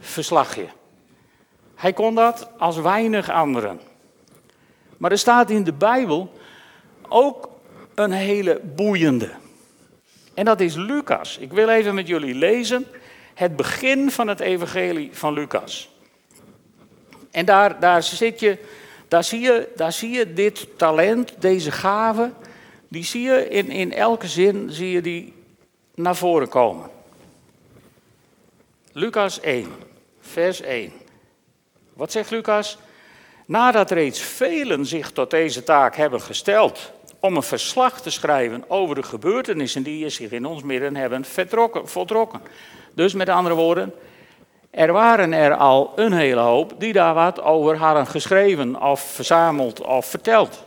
verslagje. 0.00 0.66
Hij 1.74 1.92
kon 1.92 2.14
dat 2.14 2.50
als 2.58 2.76
weinig 2.76 3.30
anderen. 3.30 3.80
Maar 4.96 5.10
er 5.10 5.18
staat 5.18 5.50
in 5.50 5.64
de 5.64 5.72
Bijbel 5.72 6.32
ook 7.08 7.48
een 7.94 8.12
hele 8.12 8.60
boeiende. 8.74 9.30
En 10.34 10.44
dat 10.44 10.60
is 10.60 10.74
Lucas. 10.74 11.38
Ik 11.38 11.52
wil 11.52 11.68
even 11.68 11.94
met 11.94 12.06
jullie 12.06 12.34
lezen 12.34 12.86
het 13.34 13.56
begin 13.56 14.10
van 14.10 14.28
het 14.28 14.40
evangelie 14.40 15.10
van 15.12 15.32
Lucas. 15.32 15.94
En 17.30 17.44
daar, 17.44 17.80
daar, 17.80 18.02
zit 18.02 18.40
je, 18.40 18.58
daar, 19.08 19.24
zie 19.24 19.40
je, 19.40 19.68
daar 19.76 19.92
zie 19.92 20.10
je 20.10 20.32
dit 20.32 20.68
talent, 20.76 21.34
deze 21.38 21.70
gave, 21.70 22.32
die 22.88 23.04
zie 23.04 23.22
je 23.22 23.48
in, 23.48 23.70
in 23.70 23.92
elke 23.92 24.26
zin 24.26 24.70
zie 24.70 24.90
je 24.90 25.00
die 25.00 25.35
naar 25.96 26.16
voren 26.16 26.48
komen. 26.48 26.90
Lucas 28.92 29.40
1, 29.40 29.72
vers 30.20 30.60
1. 30.60 30.92
Wat 31.92 32.12
zegt 32.12 32.30
Lucas? 32.30 32.78
Nadat 33.46 33.90
reeds 33.90 34.20
velen 34.20 34.86
zich 34.86 35.10
tot 35.10 35.30
deze 35.30 35.64
taak 35.64 35.96
hebben 35.96 36.20
gesteld 36.20 36.92
om 37.20 37.36
een 37.36 37.42
verslag 37.42 38.00
te 38.00 38.10
schrijven 38.10 38.64
over 38.68 38.94
de 38.94 39.02
gebeurtenissen 39.02 39.82
die 39.82 40.08
zich 40.08 40.30
in 40.30 40.46
ons 40.46 40.62
midden 40.62 40.96
hebben 40.96 41.24
voltrokken. 41.84 42.40
Dus 42.94 43.14
met 43.14 43.28
andere 43.28 43.54
woorden, 43.54 43.94
er 44.70 44.92
waren 44.92 45.32
er 45.32 45.54
al 45.54 45.92
een 45.96 46.12
hele 46.12 46.40
hoop 46.40 46.74
die 46.78 46.92
daar 46.92 47.14
wat 47.14 47.42
over 47.42 47.76
hadden 47.76 48.06
geschreven 48.06 48.82
of 48.82 49.00
verzameld 49.00 49.80
of 49.80 50.06
verteld. 50.06 50.64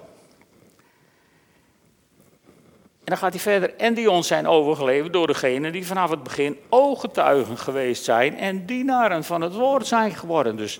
En 2.99 2.99
dan 3.10 3.18
gaat 3.18 3.34
hij 3.34 3.42
verder, 3.42 3.76
en 3.76 3.94
die 3.94 4.12
ons 4.12 4.28
zijn 4.28 4.48
overgeleverd 4.48 5.14
door 5.14 5.28
degenen 5.28 5.72
die 5.72 5.88
vanaf 5.88 6.10
het 6.10 6.24
begin 6.24 6.60
ooggetuigen 6.70 7.58
geweest 7.58 8.04
zijn 8.04 8.38
en 8.38 8.66
dienaren 8.66 9.24
van 9.24 9.42
het 9.42 9.54
woord 9.54 9.88
zijn 9.88 10.12
geworden. 10.12 10.56
Dus 10.56 10.80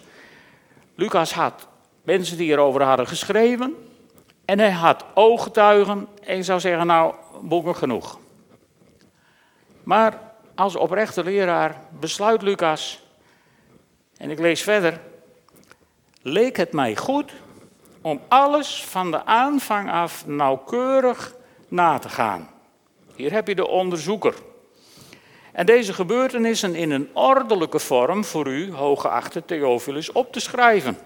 Lucas 0.96 1.34
had 1.34 1.68
mensen 2.04 2.38
die 2.38 2.52
erover 2.52 2.84
hadden 2.84 3.08
geschreven, 3.08 3.76
en 4.46 4.60
hij 4.60 4.72
had 4.72 5.06
ooggetuigen 5.14 6.08
en 6.24 6.36
je 6.36 6.44
zou 6.44 6.60
zeggen, 6.60 6.88
nou, 6.88 7.14
boeken 7.42 7.76
genoeg. 7.76 8.20
Maar 9.84 10.20
als 10.56 10.76
oprechte 10.76 11.24
leraar 11.24 11.82
besluit 12.00 12.42
Lucas, 12.42 13.04
en 14.18 14.30
ik 14.30 14.40
lees 14.40 14.62
verder, 14.62 15.00
leek 16.22 16.58
het 16.58 16.72
mij 16.72 16.96
goed 16.96 17.32
om 18.02 18.22
alles 18.28 18.84
van 18.84 19.12
de 19.12 19.26
aanvang 19.26 19.92
af 19.92 20.28
nauwkeurig 20.28 21.38
na 21.70 22.00
te 22.00 22.10
gaan. 22.10 22.50
Hier 23.16 23.32
heb 23.32 23.48
je 23.48 23.56
de 23.56 23.68
onderzoeker. 23.68 24.34
En 25.52 25.66
deze 25.66 25.94
gebeurtenissen 25.94 26.76
in 26.76 26.92
een 26.92 27.10
ordelijke 27.14 27.80
vorm 27.80 28.26
voor 28.26 28.48
u, 28.48 28.74
hooggeachte 28.74 29.46
Theophilus, 29.46 30.12
op 30.12 30.34
te 30.34 30.40
schrijven 30.40 30.98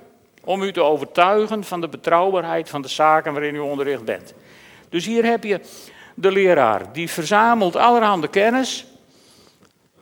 om 0.44 0.62
u 0.62 0.72
te 0.72 0.82
overtuigen 0.82 1.64
van 1.64 1.82
de 1.82 1.88
betrouwbaarheid 1.88 2.70
van 2.70 2.82
de 2.82 2.88
zaken 2.88 3.34
waarin 3.34 3.56
u 3.56 3.60
onderricht 3.60 4.06
bent. 4.06 4.34
Dus 4.90 5.06
hier 5.06 5.26
heb 5.26 5.44
je 5.44 5.60
de 6.16 6.32
leraar, 6.32 6.94
die 6.94 7.10
verzamelt 7.10 7.76
allerhande 7.76 8.28
kennis, 8.28 8.86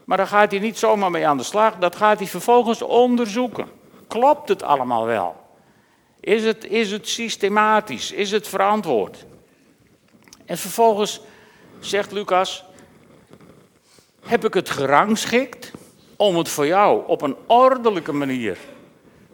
maar 0.03 0.17
daar 0.17 0.27
gaat 0.27 0.51
hij 0.51 0.59
niet 0.59 0.77
zomaar 0.77 1.11
mee 1.11 1.27
aan 1.27 1.37
de 1.37 1.43
slag, 1.43 1.75
dat 1.75 1.95
gaat 1.95 2.17
hij 2.17 2.27
vervolgens 2.27 2.81
onderzoeken. 2.81 3.67
Klopt 4.07 4.49
het 4.49 4.63
allemaal 4.63 5.05
wel? 5.05 5.35
Is 6.19 6.43
het, 6.43 6.65
is 6.65 6.91
het 6.91 7.07
systematisch? 7.07 8.11
Is 8.11 8.31
het 8.31 8.47
verantwoord? 8.47 9.25
En 10.51 10.57
vervolgens 10.57 11.21
zegt 11.79 12.11
Lucas, 12.11 12.63
heb 14.25 14.45
ik 14.45 14.53
het 14.53 14.69
gerangschikt 14.69 15.71
om 16.15 16.37
het 16.37 16.49
voor 16.49 16.65
jou 16.67 17.07
op 17.07 17.21
een 17.21 17.35
ordelijke 17.47 18.11
manier 18.11 18.57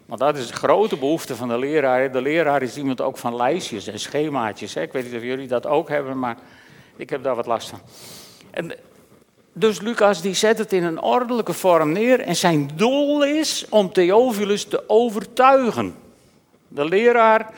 want 0.06 0.20
dat 0.20 0.36
is 0.36 0.46
de 0.46 0.52
grote 0.52 0.96
behoefte 0.96 1.36
van 1.36 1.48
de 1.48 1.58
leraar. 1.58 2.12
De 2.12 2.22
leraar 2.22 2.62
is 2.62 2.76
iemand 2.76 3.00
ook 3.00 3.16
van 3.16 3.36
lijstjes 3.36 3.86
en 3.86 3.98
schemaatjes. 3.98 4.76
Ik 4.76 4.92
weet 4.92 5.04
niet 5.04 5.14
of 5.14 5.22
jullie 5.22 5.48
dat 5.48 5.66
ook 5.66 5.88
hebben, 5.88 6.18
maar 6.18 6.36
ik 6.96 7.10
heb 7.10 7.22
daar 7.22 7.34
wat 7.34 7.46
last 7.46 7.68
van. 7.68 7.80
En 8.50 8.72
dus 9.52 9.80
Lucas 9.80 10.22
die 10.22 10.34
zet 10.34 10.58
het 10.58 10.72
in 10.72 10.84
een 10.84 11.02
ordelijke 11.02 11.52
vorm 11.52 11.92
neer 11.92 12.20
en 12.20 12.36
zijn 12.36 12.70
doel 12.74 13.24
is 13.24 13.66
om 13.68 13.92
Theophilus 13.92 14.64
te 14.64 14.88
overtuigen. 14.88 15.94
De 16.68 16.84
leraar 16.84 17.52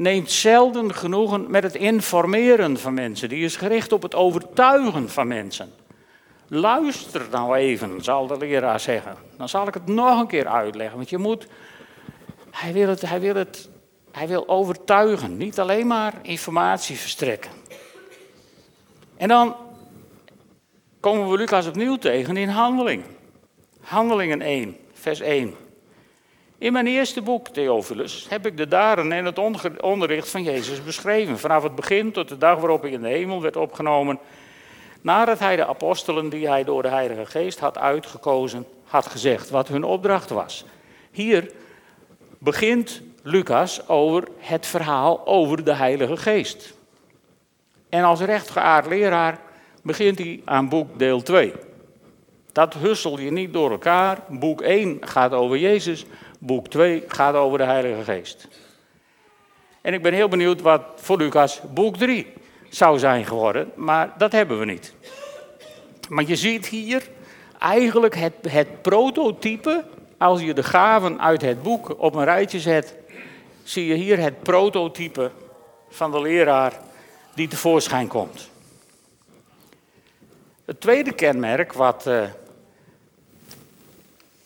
neemt 0.00 0.30
zelden 0.30 0.94
genoegen 0.94 1.50
met 1.50 1.62
het 1.62 1.74
informeren 1.74 2.78
van 2.78 2.94
mensen. 2.94 3.28
Die 3.28 3.44
is 3.44 3.56
gericht 3.56 3.92
op 3.92 4.02
het 4.02 4.14
overtuigen 4.14 5.08
van 5.08 5.26
mensen. 5.26 5.72
Luister 6.48 7.26
nou 7.30 7.56
even, 7.56 8.04
zal 8.04 8.26
de 8.26 8.36
leraar 8.36 8.80
zeggen. 8.80 9.16
Dan 9.36 9.48
zal 9.48 9.68
ik 9.68 9.74
het 9.74 9.86
nog 9.86 10.20
een 10.20 10.26
keer 10.26 10.48
uitleggen. 10.48 10.96
Want 10.96 11.10
je 11.10 11.18
moet 11.18 11.46
Hij 12.50 12.72
wil, 12.72 12.88
het, 12.88 13.00
hij, 13.00 13.20
wil 13.20 13.34
het, 13.34 13.68
hij 14.12 14.28
wil 14.28 14.48
overtuigen, 14.48 15.36
niet 15.36 15.60
alleen 15.60 15.86
maar 15.86 16.14
informatie 16.22 16.96
verstrekken. 16.96 17.50
En 19.16 19.28
dan 19.28 19.56
komen 21.00 21.30
we 21.30 21.36
Lucas 21.36 21.66
opnieuw 21.66 21.96
tegen 21.96 22.36
in 22.36 22.48
Handelingen. 22.48 23.06
Handelingen 23.80 24.40
1, 24.40 24.76
vers 24.92 25.20
1. 25.20 25.54
In 26.60 26.72
mijn 26.72 26.86
eerste 26.86 27.22
boek, 27.22 27.48
Theophilus, 27.48 28.26
heb 28.28 28.46
ik 28.46 28.56
de 28.56 28.68
daden 28.68 29.12
en 29.12 29.24
het 29.24 29.38
onderricht 29.80 30.28
van 30.28 30.42
Jezus 30.42 30.84
beschreven. 30.84 31.38
Vanaf 31.38 31.62
het 31.62 31.74
begin 31.74 32.12
tot 32.12 32.28
de 32.28 32.38
dag 32.38 32.58
waarop 32.58 32.82
hij 32.82 32.90
in 32.90 33.00
de 33.00 33.08
hemel 33.08 33.42
werd 33.42 33.56
opgenomen. 33.56 34.18
Nadat 35.00 35.38
hij 35.38 35.56
de 35.56 35.66
apostelen 35.66 36.28
die 36.28 36.48
hij 36.48 36.64
door 36.64 36.82
de 36.82 36.88
Heilige 36.88 37.26
Geest 37.26 37.58
had 37.58 37.78
uitgekozen, 37.78 38.66
had 38.84 39.06
gezegd 39.06 39.50
wat 39.50 39.68
hun 39.68 39.84
opdracht 39.84 40.30
was. 40.30 40.64
Hier 41.10 41.50
begint 42.38 43.02
Lucas 43.22 43.88
over 43.88 44.28
het 44.38 44.66
verhaal 44.66 45.26
over 45.26 45.64
de 45.64 45.74
Heilige 45.74 46.16
Geest. 46.16 46.74
En 47.88 48.04
als 48.04 48.20
rechtgeaard 48.20 48.86
leraar 48.86 49.40
begint 49.82 50.18
hij 50.18 50.40
aan 50.44 50.68
boek 50.68 50.98
deel 50.98 51.22
2. 51.22 51.52
Dat 52.52 52.74
hussel 52.74 53.18
je 53.18 53.30
niet 53.30 53.52
door 53.52 53.70
elkaar. 53.70 54.22
Boek 54.28 54.60
1 54.60 54.96
gaat 55.00 55.32
over 55.32 55.58
Jezus, 55.58 56.04
boek 56.40 56.68
2 56.68 57.04
gaat 57.08 57.34
over 57.34 57.58
de 57.58 57.64
Heilige 57.64 58.04
Geest. 58.04 58.48
En 59.80 59.94
ik 59.94 60.02
ben 60.02 60.12
heel 60.12 60.28
benieuwd 60.28 60.60
wat 60.60 60.82
voor 60.96 61.16
Lucas 61.16 61.60
boek 61.74 61.96
3 61.96 62.32
zou 62.68 62.98
zijn 62.98 63.24
geworden, 63.24 63.72
maar 63.76 64.12
dat 64.18 64.32
hebben 64.32 64.58
we 64.58 64.64
niet. 64.64 64.94
Maar 66.08 66.24
je 66.24 66.36
ziet 66.36 66.66
hier 66.66 67.08
eigenlijk 67.58 68.14
het, 68.16 68.34
het 68.48 68.82
prototype, 68.82 69.84
als 70.18 70.40
je 70.40 70.54
de 70.54 70.62
gaven 70.62 71.20
uit 71.20 71.42
het 71.42 71.62
boek 71.62 72.00
op 72.00 72.14
een 72.14 72.24
rijtje 72.24 72.60
zet, 72.60 72.94
zie 73.62 73.86
je 73.86 73.94
hier 73.94 74.18
het 74.18 74.42
prototype 74.42 75.30
van 75.88 76.10
de 76.10 76.20
leraar 76.20 76.72
die 77.34 77.48
tevoorschijn 77.48 78.08
komt. 78.08 78.48
Het 80.64 80.80
tweede 80.80 81.12
kenmerk 81.12 81.72
wat 81.72 82.06
uh, 82.06 82.22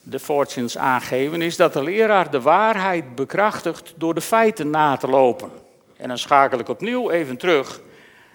de 0.04 0.18
Fortunes 0.18 0.78
aangeven 0.78 1.42
is 1.42 1.56
dat 1.56 1.72
de 1.72 1.82
leraar 1.82 2.30
de 2.30 2.40
waarheid 2.40 3.14
bekrachtigt 3.14 3.94
door 3.96 4.14
de 4.14 4.20
feiten 4.20 4.70
na 4.70 4.96
te 4.96 5.08
lopen. 5.08 5.50
En 5.96 6.08
dan 6.08 6.18
schakel 6.18 6.58
ik 6.58 6.68
opnieuw 6.68 7.10
even 7.10 7.36
terug 7.36 7.80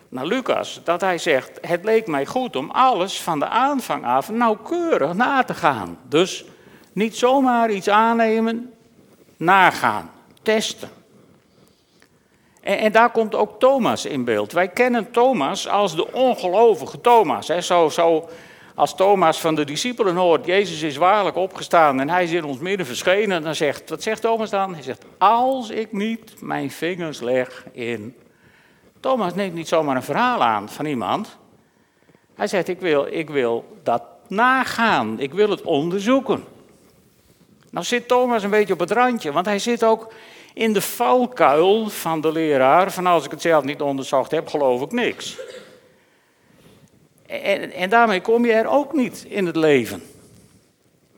naar 0.10 0.26
Lucas, 0.26 0.82
dat 0.84 1.02
hij 1.02 1.18
zegt: 1.18 1.52
Het 1.62 1.84
leek 1.84 2.08
mij 2.08 2.26
goed 2.26 2.56
om 2.56 2.72
alles 2.72 3.22
van 3.22 3.40
de 3.40 3.48
aanvang 3.48 4.06
af 4.06 4.30
nauwkeurig 4.30 5.14
na 5.14 5.44
te 5.44 5.54
gaan. 5.54 5.98
Dus 6.08 6.46
niet 6.94 7.18
zomaar 7.18 7.72
iets 7.72 7.90
aannemen, 7.90 8.74
nagaan, 9.38 10.12
testen. 10.42 10.90
En, 12.62 12.78
en, 12.78 12.92
daar 12.92 13.12
komt 13.12 13.36
ook 13.36 13.60
Thomas 13.60 14.06
in 14.06 14.24
beeld. 14.24 14.52
Wij 14.52 14.68
kennen 14.68 15.12
Thomas 15.12 15.68
als 15.68 15.96
de 15.96 16.14
ongelovige 16.14 17.02
Thomas. 17.02 17.48
Hè. 17.48 17.62
Zo, 17.62 17.90
zo 17.90 18.30
als 18.80 18.96
Thomas 18.96 19.40
van 19.40 19.56
de 19.56 19.64
discipelen 19.64 20.16
hoort, 20.16 20.46
Jezus 20.46 20.82
is 20.82 20.98
waarlijk 20.98 21.36
opgestaan 21.36 22.00
en 22.00 22.10
hij 22.10 22.24
is 22.24 22.32
in 22.32 22.44
ons 22.44 22.58
midden 22.58 22.86
verschenen, 22.86 23.44
dan 23.44 23.56
zegt, 23.56 23.90
wat 23.90 24.04
zegt 24.04 24.22
Thomas 24.22 24.50
dan? 24.50 24.74
Hij 24.74 24.84
zegt, 24.84 25.06
als 25.18 25.70
ik 25.70 25.92
niet 25.92 26.42
mijn 26.42 26.72
vingers 26.72 27.20
leg 27.20 27.66
in. 27.72 28.16
Thomas 29.00 29.34
neemt 29.34 29.54
niet 29.54 29.68
zomaar 29.68 29.96
een 29.96 30.04
verhaal 30.04 30.44
aan 30.44 30.70
van 30.70 30.86
iemand. 30.86 31.38
Hij 32.36 32.48
zegt, 32.48 32.68
ik 32.68 32.80
wil, 32.80 33.08
ik 33.10 33.30
wil 33.30 33.78
dat 33.84 34.04
nagaan, 34.28 35.20
ik 35.20 35.34
wil 35.34 35.50
het 35.50 35.62
onderzoeken. 35.62 36.44
Nou 37.72 37.86
zit 37.86 38.08
Thomas 38.08 38.44
een 38.44 38.50
beetje 38.50 38.74
op 38.74 38.80
het 38.80 38.92
randje, 38.92 39.32
want 39.32 39.46
hij 39.46 39.60
zit 39.60 39.84
ook 39.84 40.14
in 40.54 40.74
de 40.74 40.82
valkuil 40.82 41.90
van 41.90 42.22
de 42.22 42.32
leraar, 42.32 42.92
van 42.92 43.06
als 43.06 43.26
ik 43.26 43.32
het 43.32 43.42
zelf 43.42 43.64
niet 43.64 43.82
onderzocht 43.82 44.32
heb, 44.32 44.48
geloof 44.48 44.82
ik 44.82 44.92
niks. 44.92 45.38
En, 47.30 47.90
daarmee 47.90 48.22
kom 48.22 48.46
je 48.46 48.54
er 48.54 48.68
ook 48.68 48.94
niet 48.94 49.26
in 49.28 49.46
het 49.46 49.56
leven. 49.56 50.04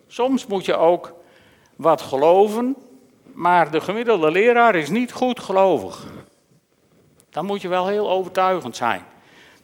Soms 0.07 0.45
moet 0.45 0.65
je 0.65 0.75
ook 0.75 1.13
wat 1.75 2.01
geloven, 2.01 2.75
maar 3.33 3.71
de 3.71 3.81
gemiddelde 3.81 4.31
leraar 4.31 4.75
is 4.75 4.89
niet 4.89 5.11
goed 5.11 5.39
gelovig. 5.39 6.07
Dan 7.29 7.45
moet 7.45 7.61
je 7.61 7.67
wel 7.67 7.87
heel 7.87 8.09
overtuigend 8.09 8.75
zijn. 8.75 9.01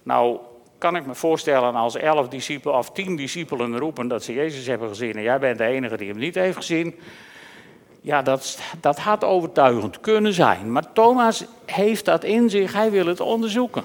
Nou, 0.04 0.38
kan 0.78 0.96
ik 0.96 1.06
me 1.06 1.16
voorstellen 1.16 1.76
als 1.76 1.96
elf 1.96 2.28
discipelen 2.28 2.78
of 2.78 2.92
tien 2.92 3.16
discipelen 3.16 3.78
roepen 3.78 4.08
dat 4.08 4.24
ze 4.24 4.34
Jezus 4.34 4.68
hebben 4.68 4.90
gezien 4.90 5.16
en 5.16 5.22
jij 5.22 5.40
bent 5.40 5.58
de 5.58 5.66
enige 5.66 5.98
die 5.98 6.10
hem 6.10 6.18
niet 6.18 6.36
heeft 6.36 6.58
gezien. 6.58 6.96
Ja, 8.02 8.22
dat, 8.22 8.60
dat 8.82 9.00
had 9.00 9.24
overtuigend 9.24 10.00
kunnen 10.00 10.34
zijn. 10.34 10.72
Maar 10.72 10.94
Thomas 10.94 11.46
heeft 11.66 12.06
dat 12.06 12.24
in 12.24 12.50
zich, 12.50 12.74
hij 12.74 12.92
wil 12.92 13.06
het 13.06 13.20
onderzoeken. 13.20 13.84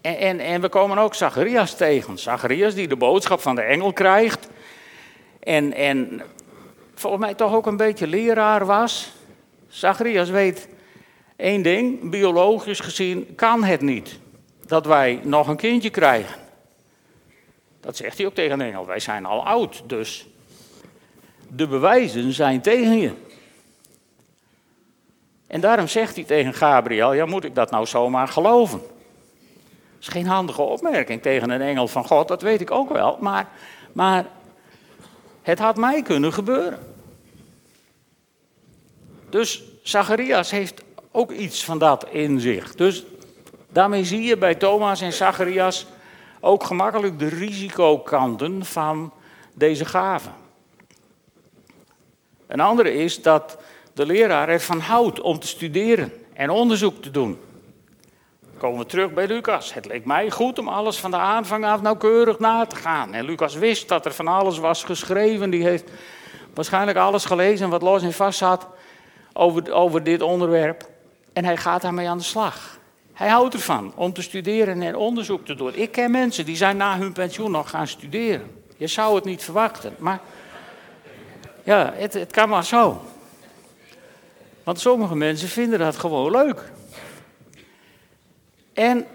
En, 0.00 0.38
en, 0.38 0.60
we 0.60 0.68
komen 0.68 0.98
ook 0.98 1.14
Zacharias 1.14 1.76
tegen. 1.76 2.18
Zacharias 2.18 2.74
die 2.74 2.88
de 2.88 2.96
boodschap 2.96 3.40
van 3.40 3.54
de 3.54 3.62
engel 3.62 3.92
krijgt. 3.92 4.48
En, 5.40 5.72
en 5.72 6.22
volgens 6.94 7.22
mij 7.22 7.34
toch 7.34 7.54
ook 7.54 7.66
een 7.66 7.76
beetje 7.76 8.06
leraar 8.06 8.66
was. 8.66 9.12
Zacharias 9.68 10.30
weet 10.30 10.68
één 11.36 11.62
ding, 11.62 12.10
biologisch 12.10 12.80
gezien 12.80 13.34
kan 13.34 13.64
het 13.64 13.80
niet 13.80 14.18
dat 14.66 14.86
wij 14.86 15.20
nog 15.22 15.48
een 15.48 15.56
kindje 15.56 15.90
krijgen. 15.90 16.40
Dat 17.80 17.96
zegt 17.96 18.16
hij 18.16 18.26
ook 18.26 18.34
tegen 18.34 18.58
de 18.58 18.64
engel. 18.64 18.86
Wij 18.86 19.00
zijn 19.00 19.24
al 19.24 19.46
oud, 19.46 19.82
dus 19.86 20.26
de 21.48 21.66
bewijzen 21.66 22.32
zijn 22.32 22.60
tegen 22.60 22.98
je. 22.98 23.12
En 25.46 25.60
daarom 25.60 25.88
zegt 25.88 26.14
hij 26.14 26.24
tegen 26.24 26.54
Gabriel: 26.54 27.12
Ja, 27.12 27.26
moet 27.26 27.44
ik 27.44 27.54
dat 27.54 27.70
nou 27.70 27.86
zomaar 27.86 28.28
geloven? 28.28 28.80
Is 30.00 30.08
geen 30.08 30.26
handige 30.26 30.62
opmerking 30.62 31.22
tegen 31.22 31.50
een 31.50 31.60
engel 31.60 31.88
van 31.88 32.06
God, 32.06 32.28
dat 32.28 32.42
weet 32.42 32.60
ik 32.60 32.70
ook 32.70 32.92
wel. 32.92 33.18
Maar, 33.20 33.48
maar 33.92 34.26
het 35.42 35.58
had 35.58 35.76
mij 35.76 36.02
kunnen 36.02 36.32
gebeuren. 36.32 36.78
Dus 39.30 39.62
Zacharias 39.82 40.50
heeft 40.50 40.82
ook 41.10 41.30
iets 41.30 41.64
van 41.64 41.78
dat 41.78 42.06
in 42.10 42.40
zich. 42.40 42.74
Dus 42.74 43.04
daarmee 43.68 44.04
zie 44.04 44.22
je 44.22 44.36
bij 44.36 44.54
Thomas 44.54 45.00
en 45.00 45.12
Zacharias 45.12 45.86
ook 46.40 46.64
gemakkelijk 46.64 47.18
de 47.18 47.28
risicokanten 47.28 48.64
van 48.64 49.12
deze 49.54 49.84
gaven. 49.84 50.32
Een 52.46 52.60
andere 52.60 52.92
is 52.92 53.22
dat 53.22 53.58
de 53.92 54.06
leraar 54.06 54.48
ervan 54.48 54.80
houdt 54.80 55.20
om 55.20 55.38
te 55.38 55.46
studeren 55.46 56.12
en 56.32 56.50
onderzoek 56.50 57.02
te 57.02 57.10
doen 57.10 57.38
komen 58.60 58.78
we 58.78 58.86
terug 58.86 59.12
bij 59.12 59.26
Lucas. 59.26 59.74
Het 59.74 59.86
leek 59.86 60.04
mij 60.04 60.30
goed 60.30 60.58
om 60.58 60.68
alles 60.68 60.98
van 60.98 61.10
de 61.10 61.16
aanvang 61.16 61.64
af 61.64 61.82
nauwkeurig 61.82 62.38
na 62.38 62.66
te 62.66 62.76
gaan. 62.76 63.14
En 63.14 63.24
Lucas 63.24 63.54
wist 63.54 63.88
dat 63.88 64.04
er 64.04 64.12
van 64.12 64.28
alles 64.28 64.58
was 64.58 64.84
geschreven. 64.84 65.50
Die 65.50 65.64
heeft 65.64 65.90
waarschijnlijk 66.54 66.98
alles 66.98 67.24
gelezen 67.24 67.68
wat 67.68 67.82
los 67.82 68.02
en 68.02 68.12
vast 68.12 68.38
zat 68.38 68.66
over, 69.32 69.72
over 69.72 70.02
dit 70.02 70.22
onderwerp. 70.22 70.88
En 71.32 71.44
hij 71.44 71.56
gaat 71.56 71.82
daarmee 71.82 72.08
aan 72.08 72.18
de 72.18 72.24
slag. 72.24 72.78
Hij 73.12 73.28
houdt 73.28 73.54
ervan 73.54 73.92
om 73.96 74.12
te 74.12 74.22
studeren 74.22 74.82
en 74.82 74.96
onderzoek 74.96 75.46
te 75.46 75.54
doen. 75.54 75.74
Ik 75.74 75.92
ken 75.92 76.10
mensen 76.10 76.44
die 76.44 76.56
zijn 76.56 76.76
na 76.76 76.98
hun 76.98 77.12
pensioen 77.12 77.50
nog 77.50 77.70
gaan 77.70 77.86
studeren. 77.86 78.62
Je 78.76 78.86
zou 78.86 79.14
het 79.14 79.24
niet 79.24 79.42
verwachten, 79.42 79.94
maar 79.98 80.20
ja, 81.62 81.92
het, 81.94 82.14
het 82.14 82.32
kan 82.32 82.48
maar 82.48 82.64
zo. 82.64 83.00
Want 84.64 84.80
sommige 84.80 85.16
mensen 85.16 85.48
vinden 85.48 85.78
dat 85.78 85.96
gewoon 85.96 86.30
leuk. 86.30 86.72
En 88.72 89.06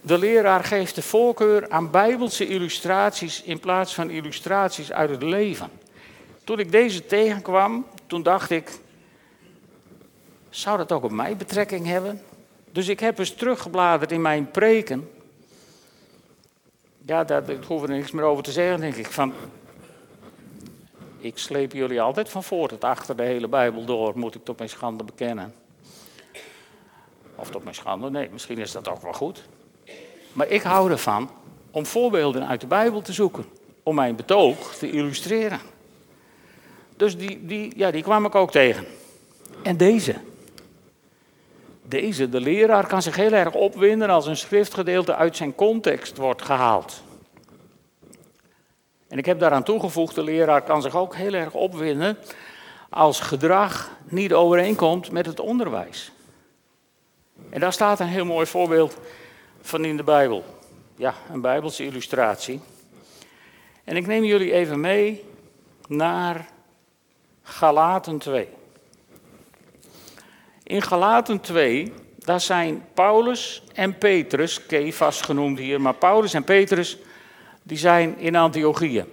de 0.00 0.18
leraar 0.18 0.64
geeft 0.64 0.94
de 0.94 1.02
voorkeur 1.02 1.70
aan 1.70 1.90
bijbelse 1.90 2.46
illustraties 2.46 3.42
in 3.42 3.60
plaats 3.60 3.94
van 3.94 4.10
illustraties 4.10 4.92
uit 4.92 5.10
het 5.10 5.22
leven. 5.22 5.70
Toen 6.44 6.58
ik 6.58 6.72
deze 6.72 7.06
tegenkwam, 7.06 7.86
toen 8.06 8.22
dacht 8.22 8.50
ik, 8.50 8.70
zou 10.50 10.76
dat 10.76 10.92
ook 10.92 11.04
op 11.04 11.10
mij 11.10 11.36
betrekking 11.36 11.86
hebben? 11.86 12.22
Dus 12.72 12.88
ik 12.88 13.00
heb 13.00 13.18
eens 13.18 13.34
teruggebladerd 13.34 14.12
in 14.12 14.20
mijn 14.20 14.50
preken. 14.50 15.10
Ja, 17.06 17.24
daar, 17.24 17.42
hoef 17.66 17.82
er 17.82 17.88
niks 17.88 18.10
meer 18.10 18.24
over 18.24 18.42
te 18.42 18.52
zeggen, 18.52 18.80
denk 18.80 18.94
ik. 18.94 19.06
Van, 19.06 19.32
ik 21.18 21.38
sleep 21.38 21.72
jullie 21.72 22.00
altijd 22.00 22.28
van 22.28 22.44
voor 22.44 22.68
tot 22.68 22.84
achter 22.84 23.16
de 23.16 23.22
hele 23.22 23.48
Bijbel 23.48 23.84
door, 23.84 24.18
moet 24.18 24.34
ik 24.34 24.44
tot 24.44 24.58
mijn 24.58 24.70
schande 24.70 25.04
bekennen. 25.04 25.54
Of 27.42 27.50
tot 27.50 27.62
mijn 27.62 27.74
schande, 27.74 28.10
nee, 28.10 28.28
misschien 28.32 28.58
is 28.58 28.72
dat 28.72 28.88
ook 28.88 29.02
wel 29.02 29.12
goed. 29.12 29.42
Maar 30.32 30.48
ik 30.48 30.62
hou 30.62 30.90
ervan 30.90 31.30
om 31.70 31.86
voorbeelden 31.86 32.46
uit 32.46 32.60
de 32.60 32.66
Bijbel 32.66 33.02
te 33.02 33.12
zoeken. 33.12 33.44
Om 33.82 33.94
mijn 33.94 34.16
betoog 34.16 34.74
te 34.74 34.90
illustreren. 34.90 35.60
Dus 36.96 37.16
die, 37.16 37.46
die, 37.46 37.72
ja, 37.76 37.90
die 37.90 38.02
kwam 38.02 38.24
ik 38.24 38.34
ook 38.34 38.50
tegen. 38.50 38.86
En 39.62 39.76
deze. 39.76 40.14
Deze, 41.82 42.28
de 42.28 42.40
leraar 42.40 42.86
kan 42.86 43.02
zich 43.02 43.16
heel 43.16 43.32
erg 43.32 43.54
opwinden 43.54 44.10
als 44.10 44.26
een 44.26 44.36
schriftgedeelte 44.36 45.14
uit 45.14 45.36
zijn 45.36 45.54
context 45.54 46.16
wordt 46.16 46.42
gehaald. 46.42 47.02
En 49.08 49.18
ik 49.18 49.26
heb 49.26 49.38
daaraan 49.38 49.64
toegevoegd, 49.64 50.14
de 50.14 50.24
leraar 50.24 50.62
kan 50.62 50.82
zich 50.82 50.96
ook 50.96 51.14
heel 51.14 51.32
erg 51.32 51.54
opwinden 51.54 52.18
als 52.90 53.20
gedrag 53.20 53.90
niet 54.04 54.32
overeenkomt 54.32 55.10
met 55.10 55.26
het 55.26 55.40
onderwijs. 55.40 56.12
En 57.52 57.60
daar 57.60 57.72
staat 57.72 58.00
een 58.00 58.06
heel 58.06 58.24
mooi 58.24 58.46
voorbeeld 58.46 58.98
van 59.60 59.84
in 59.84 59.96
de 59.96 60.02
Bijbel. 60.02 60.44
Ja, 60.96 61.14
een 61.32 61.40
Bijbelse 61.40 61.84
illustratie. 61.84 62.60
En 63.84 63.96
ik 63.96 64.06
neem 64.06 64.24
jullie 64.24 64.52
even 64.52 64.80
mee 64.80 65.24
naar 65.88 66.48
Galaten 67.42 68.18
2. 68.18 68.48
In 70.62 70.82
Galaten 70.82 71.40
2, 71.40 71.92
daar 72.18 72.40
zijn 72.40 72.84
Paulus 72.94 73.62
en 73.74 73.98
Petrus, 73.98 74.66
Kefas 74.66 75.20
genoemd 75.20 75.58
hier, 75.58 75.80
maar 75.80 75.94
Paulus 75.94 76.34
en 76.34 76.44
Petrus, 76.44 76.98
die 77.62 77.78
zijn 77.78 78.18
in 78.18 78.36
Antiochië. 78.36 79.04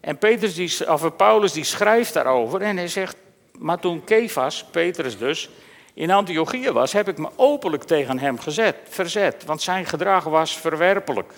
En 0.00 0.18
Petrus 0.18 0.54
die, 0.54 0.92
of 0.92 1.16
Paulus 1.16 1.52
die 1.52 1.64
schrijft 1.64 2.12
daarover 2.12 2.60
en 2.60 2.76
hij 2.76 2.88
zegt, 2.88 3.16
maar 3.58 3.78
toen 3.78 4.04
Kefas, 4.04 4.64
Petrus 4.70 5.18
dus, 5.18 5.50
in 5.96 6.10
Antiochië 6.10 6.70
was, 6.70 6.92
heb 6.92 7.08
ik 7.08 7.18
me 7.18 7.28
openlijk 7.36 7.84
tegen 7.84 8.18
hem 8.18 8.38
gezet, 8.38 8.76
verzet, 8.88 9.44
want 9.44 9.62
zijn 9.62 9.86
gedrag 9.86 10.24
was 10.24 10.56
verwerpelijk. 10.56 11.32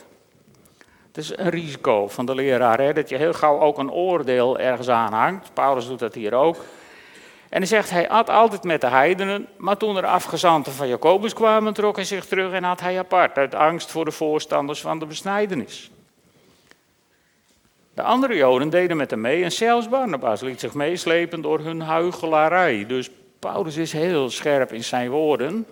Het 1.06 1.16
is 1.16 1.36
een 1.36 1.50
risico 1.50 2.08
van 2.08 2.26
de 2.26 2.34
leraar, 2.34 2.80
hè, 2.80 2.92
dat 2.92 3.08
je 3.08 3.16
heel 3.16 3.32
gauw 3.32 3.60
ook 3.60 3.78
een 3.78 3.90
oordeel 3.90 4.58
ergens 4.58 4.88
aanhangt. 4.88 5.54
Paulus 5.54 5.86
doet 5.86 5.98
dat 5.98 6.14
hier 6.14 6.34
ook. 6.34 6.56
En 7.48 7.58
hij 7.58 7.66
zegt, 7.66 7.90
hij 7.90 8.08
at 8.08 8.30
altijd 8.30 8.62
met 8.62 8.80
de 8.80 8.86
heidenen, 8.86 9.48
maar 9.56 9.76
toen 9.76 9.96
er 9.96 10.06
afgezanten 10.06 10.72
van 10.72 10.88
Jacobus 10.88 11.32
kwamen, 11.32 11.74
trok 11.74 11.96
hij 11.96 12.04
zich 12.04 12.26
terug 12.26 12.52
en 12.52 12.64
had 12.64 12.80
hij 12.80 12.98
apart, 12.98 13.38
uit 13.38 13.54
angst 13.54 13.90
voor 13.90 14.04
de 14.04 14.10
voorstanders 14.10 14.80
van 14.80 14.98
de 14.98 15.06
besnijdenis. 15.06 15.90
De 17.94 18.02
andere 18.02 18.34
Joden 18.34 18.70
deden 18.70 18.96
met 18.96 19.10
hem 19.10 19.20
mee 19.20 19.44
en 19.44 19.52
zelfs 19.52 19.88
Barnabas 19.88 20.40
liet 20.40 20.60
zich 20.60 20.74
meeslepen 20.74 21.40
door 21.40 21.60
hun 21.60 21.80
huichelarij. 21.80 22.86
Dus 22.86 23.10
Paulus 23.38 23.76
is 23.76 23.92
heel 23.92 24.30
scherp 24.30 24.72
in 24.72 24.84
zijn 24.84 25.10
woorden. 25.10 25.66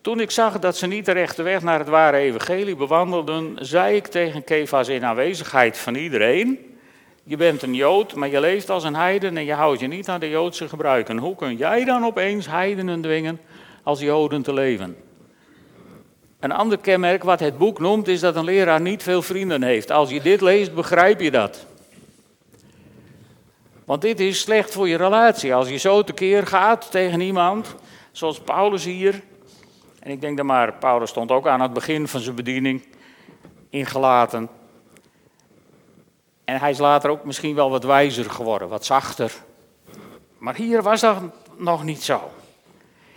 Toen 0.00 0.20
ik 0.20 0.30
zag 0.30 0.58
dat 0.58 0.76
ze 0.76 0.86
niet 0.86 1.04
de 1.04 1.12
rechte 1.12 1.42
weg 1.42 1.62
naar 1.62 1.78
het 1.78 1.88
ware 1.88 2.16
evangelie 2.16 2.76
bewandelden, 2.76 3.56
zei 3.60 3.96
ik 3.96 4.06
tegen 4.06 4.44
Kefas 4.44 4.88
in 4.88 5.04
aanwezigheid 5.04 5.78
van 5.78 5.94
iedereen: 5.94 6.78
Je 7.22 7.36
bent 7.36 7.62
een 7.62 7.74
Jood, 7.74 8.14
maar 8.14 8.28
je 8.28 8.40
leeft 8.40 8.70
als 8.70 8.84
een 8.84 8.94
heiden 8.94 9.36
en 9.36 9.44
je 9.44 9.52
houdt 9.52 9.80
je 9.80 9.86
niet 9.86 10.08
aan 10.08 10.20
de 10.20 10.28
Joodse 10.28 10.68
gebruiken. 10.68 11.18
Hoe 11.18 11.36
kun 11.36 11.56
jij 11.56 11.84
dan 11.84 12.04
opeens 12.04 12.46
heidenen 12.46 13.00
dwingen 13.00 13.40
als 13.82 14.00
Joden 14.00 14.42
te 14.42 14.52
leven? 14.52 14.96
Een 16.40 16.52
ander 16.52 16.78
kenmerk 16.78 17.22
wat 17.22 17.40
het 17.40 17.58
boek 17.58 17.78
noemt 17.78 18.08
is 18.08 18.20
dat 18.20 18.36
een 18.36 18.44
leraar 18.44 18.80
niet 18.80 19.02
veel 19.02 19.22
vrienden 19.22 19.62
heeft. 19.62 19.90
Als 19.90 20.10
je 20.10 20.20
dit 20.20 20.40
leest, 20.40 20.74
begrijp 20.74 21.20
je 21.20 21.30
dat. 21.30 21.66
Want 23.84 24.02
dit 24.02 24.20
is 24.20 24.40
slecht 24.40 24.72
voor 24.72 24.88
je 24.88 24.96
relatie. 24.96 25.54
Als 25.54 25.68
je 25.68 25.76
zo 25.76 26.02
tekeer 26.02 26.46
gaat 26.46 26.90
tegen 26.90 27.20
iemand, 27.20 27.74
zoals 28.12 28.40
Paulus 28.40 28.84
hier. 28.84 29.22
En 29.98 30.10
ik 30.10 30.20
denk 30.20 30.36
dat 30.36 30.46
maar, 30.46 30.72
Paulus 30.72 31.10
stond 31.10 31.30
ook 31.30 31.46
aan 31.46 31.60
het 31.60 31.72
begin 31.72 32.08
van 32.08 32.20
zijn 32.20 32.34
bediening 32.34 32.86
ingelaten. 33.70 34.48
En 36.44 36.58
hij 36.58 36.70
is 36.70 36.78
later 36.78 37.10
ook 37.10 37.24
misschien 37.24 37.54
wel 37.54 37.70
wat 37.70 37.84
wijzer 37.84 38.30
geworden, 38.30 38.68
wat 38.68 38.84
zachter. 38.84 39.32
Maar 40.38 40.54
hier 40.54 40.82
was 40.82 41.00
dat 41.00 41.16
nog 41.56 41.84
niet 41.84 42.02
zo. 42.02 42.30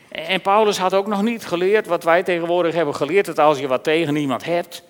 En 0.10 0.41
Paulus 0.41 0.77
had 0.77 0.93
ook 0.93 1.08
nog 1.08 1.21
niet 1.21 1.45
geleerd 1.45 1.88
wat 1.88 2.03
wij 2.03 2.23
tegenwoordig 2.23 2.73
hebben 2.73 2.95
geleerd, 2.95 3.25
dat 3.25 3.39
als 3.39 3.60
je 3.60 3.67
wat 3.67 3.84
tegen 3.84 4.15
iemand 4.15 4.45
hebt, 4.45 4.84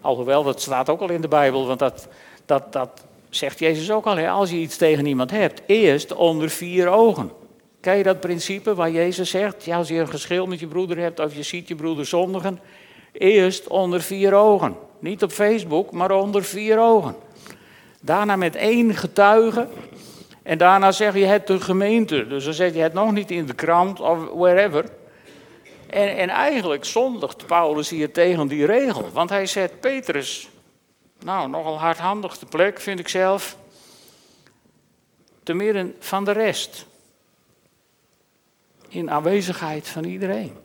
alhoewel 0.00 0.42
dat 0.42 0.60
staat 0.60 0.88
ook 0.88 1.00
al 1.00 1.10
in 1.10 1.20
de 1.20 1.28
Bijbel, 1.28 1.66
want 1.66 1.78
dat, 1.78 2.08
dat, 2.46 2.72
dat 2.72 3.04
zegt 3.30 3.58
Jezus 3.58 3.90
ook 3.90 4.06
al, 4.06 4.16
hè, 4.16 4.28
als 4.28 4.50
je 4.50 4.56
iets 4.56 4.76
tegen 4.76 5.06
iemand 5.06 5.30
hebt, 5.30 5.62
eerst 5.66 6.14
onder 6.14 6.50
vier 6.50 6.88
ogen. 6.88 7.30
Ken 7.80 7.96
je 7.96 8.02
dat 8.02 8.20
principe 8.20 8.74
waar 8.74 8.90
Jezus 8.90 9.30
zegt, 9.30 9.64
ja, 9.64 9.76
als 9.76 9.88
je 9.88 9.94
een 9.94 10.08
geschil 10.08 10.46
met 10.46 10.60
je 10.60 10.66
broeder 10.66 10.98
hebt 10.98 11.20
of 11.20 11.36
je 11.36 11.42
ziet 11.42 11.68
je 11.68 11.74
broeder 11.74 12.06
zondigen, 12.06 12.60
eerst 13.12 13.66
onder 13.66 14.00
vier 14.00 14.34
ogen. 14.34 14.76
Niet 14.98 15.22
op 15.22 15.30
Facebook, 15.30 15.90
maar 15.90 16.10
onder 16.10 16.44
vier 16.44 16.78
ogen. 16.78 17.14
Daarna 18.00 18.36
met 18.36 18.56
één 18.56 18.94
getuige 18.94 19.68
en 20.42 20.58
daarna 20.58 20.92
zeg 20.92 21.14
je 21.14 21.24
het 21.24 21.46
de 21.46 21.60
gemeente. 21.60 22.26
Dus 22.26 22.44
dan 22.44 22.54
zet 22.54 22.74
je 22.74 22.80
het 22.80 22.92
nog 22.92 23.12
niet 23.12 23.30
in 23.30 23.46
de 23.46 23.54
krant 23.54 24.00
of 24.00 24.18
wherever. 24.34 24.84
En, 25.90 26.16
en 26.16 26.28
eigenlijk 26.28 26.84
zondigt 26.84 27.46
Paulus 27.46 27.88
hier 27.88 28.12
tegen 28.12 28.48
die 28.48 28.66
regel. 28.66 29.08
Want 29.12 29.30
hij 29.30 29.46
zet 29.46 29.80
Petrus, 29.80 30.48
nou 31.18 31.48
nogal 31.48 31.78
hardhandig 31.78 32.38
de 32.38 32.46
plek 32.46 32.80
vind 32.80 32.98
ik 32.98 33.08
zelf, 33.08 33.56
te 35.42 35.52
midden 35.52 35.96
van 35.98 36.24
de 36.24 36.32
rest. 36.32 36.86
In 38.88 39.10
aanwezigheid 39.10 39.88
van 39.88 40.04
iedereen. 40.04 40.56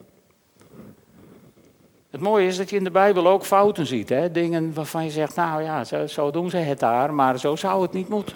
Het 2.09 2.21
mooie 2.21 2.47
is 2.47 2.57
dat 2.57 2.69
je 2.69 2.75
in 2.75 2.83
de 2.83 2.91
Bijbel 2.91 3.27
ook 3.27 3.45
fouten 3.45 3.85
ziet. 3.85 4.09
Hè? 4.09 4.31
Dingen 4.31 4.73
waarvan 4.73 5.03
je 5.03 5.11
zegt, 5.11 5.35
nou 5.35 5.63
ja, 5.63 5.83
zo, 5.83 6.07
zo 6.07 6.31
doen 6.31 6.49
ze 6.49 6.57
het 6.57 6.79
daar, 6.79 7.13
maar 7.13 7.39
zo 7.39 7.55
zou 7.55 7.81
het 7.81 7.93
niet 7.93 8.09
moeten. 8.09 8.35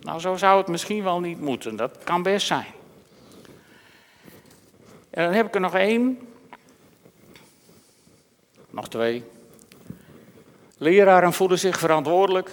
Nou, 0.00 0.20
zo 0.20 0.36
zou 0.36 0.58
het 0.58 0.68
misschien 0.68 1.02
wel 1.02 1.20
niet 1.20 1.40
moeten. 1.40 1.76
Dat 1.76 1.98
kan 2.04 2.22
best 2.22 2.46
zijn. 2.46 2.66
En 5.10 5.24
dan 5.24 5.32
heb 5.32 5.46
ik 5.46 5.54
er 5.54 5.60
nog 5.60 5.74
één. 5.74 6.18
Nog 8.70 8.88
twee. 8.88 9.24
Leraren 10.78 11.32
voelen 11.32 11.58
zich 11.58 11.78
verantwoordelijk 11.78 12.50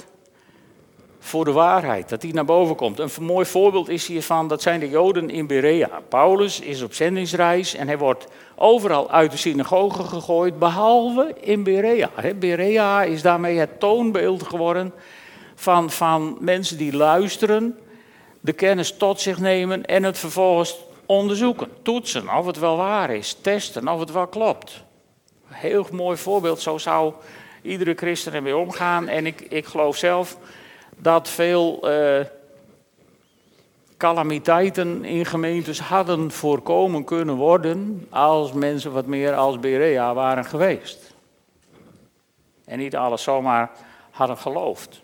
voor 1.20 1.46
de 1.46 1.52
waarheid, 1.52 2.10
dat 2.10 2.22
die 2.22 2.34
naar 2.34 2.46
boven 2.46 2.76
komt. 2.76 3.00
Een 3.00 3.10
mooi 3.20 3.46
voorbeeld 3.46 3.90
is 3.90 4.08
hiervan, 4.08 4.48
dat 4.48 4.62
zijn 4.62 4.80
de 4.80 4.90
Joden 4.90 5.30
in 5.30 5.48
Berea. 5.48 5.90
Paulus 6.10 6.60
is 6.60 6.82
op 6.82 6.94
zendingsreis 6.94 7.76
en 7.76 7.88
hij 7.88 7.98
wordt 7.98 8.28
overal 8.56 9.12
uit 9.12 9.32
de 9.32 9.38
synagoge 9.38 10.04
gegooid, 10.04 10.60
behalve 10.60 11.34
in 11.40 11.64
Berea. 11.64 12.10
Berea 12.36 13.04
is 13.04 13.22
daarmee 13.22 13.58
het 13.58 13.80
toonbeeld 13.80 14.44
geworden 14.44 14.94
van, 15.56 15.90
van 15.90 16.38
mensen 16.40 16.78
die 16.78 16.96
luisteren, 16.96 17.80
de 18.42 18.54
kennis 18.54 18.98
tot 18.98 19.22
zich 19.22 19.40
nemen 19.40 19.86
en 19.86 20.04
het 20.04 20.18
vervolgens 20.18 20.78
onderzoeken, 21.06 21.68
toetsen 21.82 22.38
of 22.38 22.46
het 22.46 22.60
wel 22.60 22.78
waar 22.78 23.10
is, 23.10 23.38
testen 23.42 23.88
of 23.88 24.00
het 24.00 24.12
wel 24.12 24.28
klopt. 24.28 24.84
Heel 25.48 25.88
mooi 25.92 26.18
voorbeeld, 26.18 26.62
zo 26.62 26.78
zou 26.78 27.14
iedere 27.66 27.94
christen 27.94 28.34
ermee 28.34 28.58
omgaan. 28.58 29.08
En 29.08 29.26
ik, 29.26 29.42
ik 29.42 29.66
geloof 29.66 29.98
zelf 29.98 30.38
dat 30.98 31.30
veel 31.30 31.92
uh, 31.92 32.26
calamiteiten 33.98 35.06
in 35.06 35.26
gemeentes 35.26 35.80
hadden 35.80 36.32
voorkomen 36.32 37.04
kunnen 37.04 37.36
worden 37.36 38.08
als 38.10 38.54
mensen 38.54 38.92
wat 38.92 39.06
meer 39.06 39.34
als 39.34 39.60
Berea 39.60 40.14
waren 40.14 40.46
geweest. 40.46 41.14
En 42.66 42.78
niet 42.78 42.96
alles 42.96 43.24
zomaar 43.24 43.72
hadden 44.12 44.38
geloofd. 44.38 45.02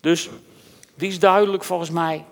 Dus 0.00 0.30
die 0.94 1.08
is 1.08 1.18
duidelijk 1.18 1.64
volgens 1.64 1.90
mij. 1.90 2.24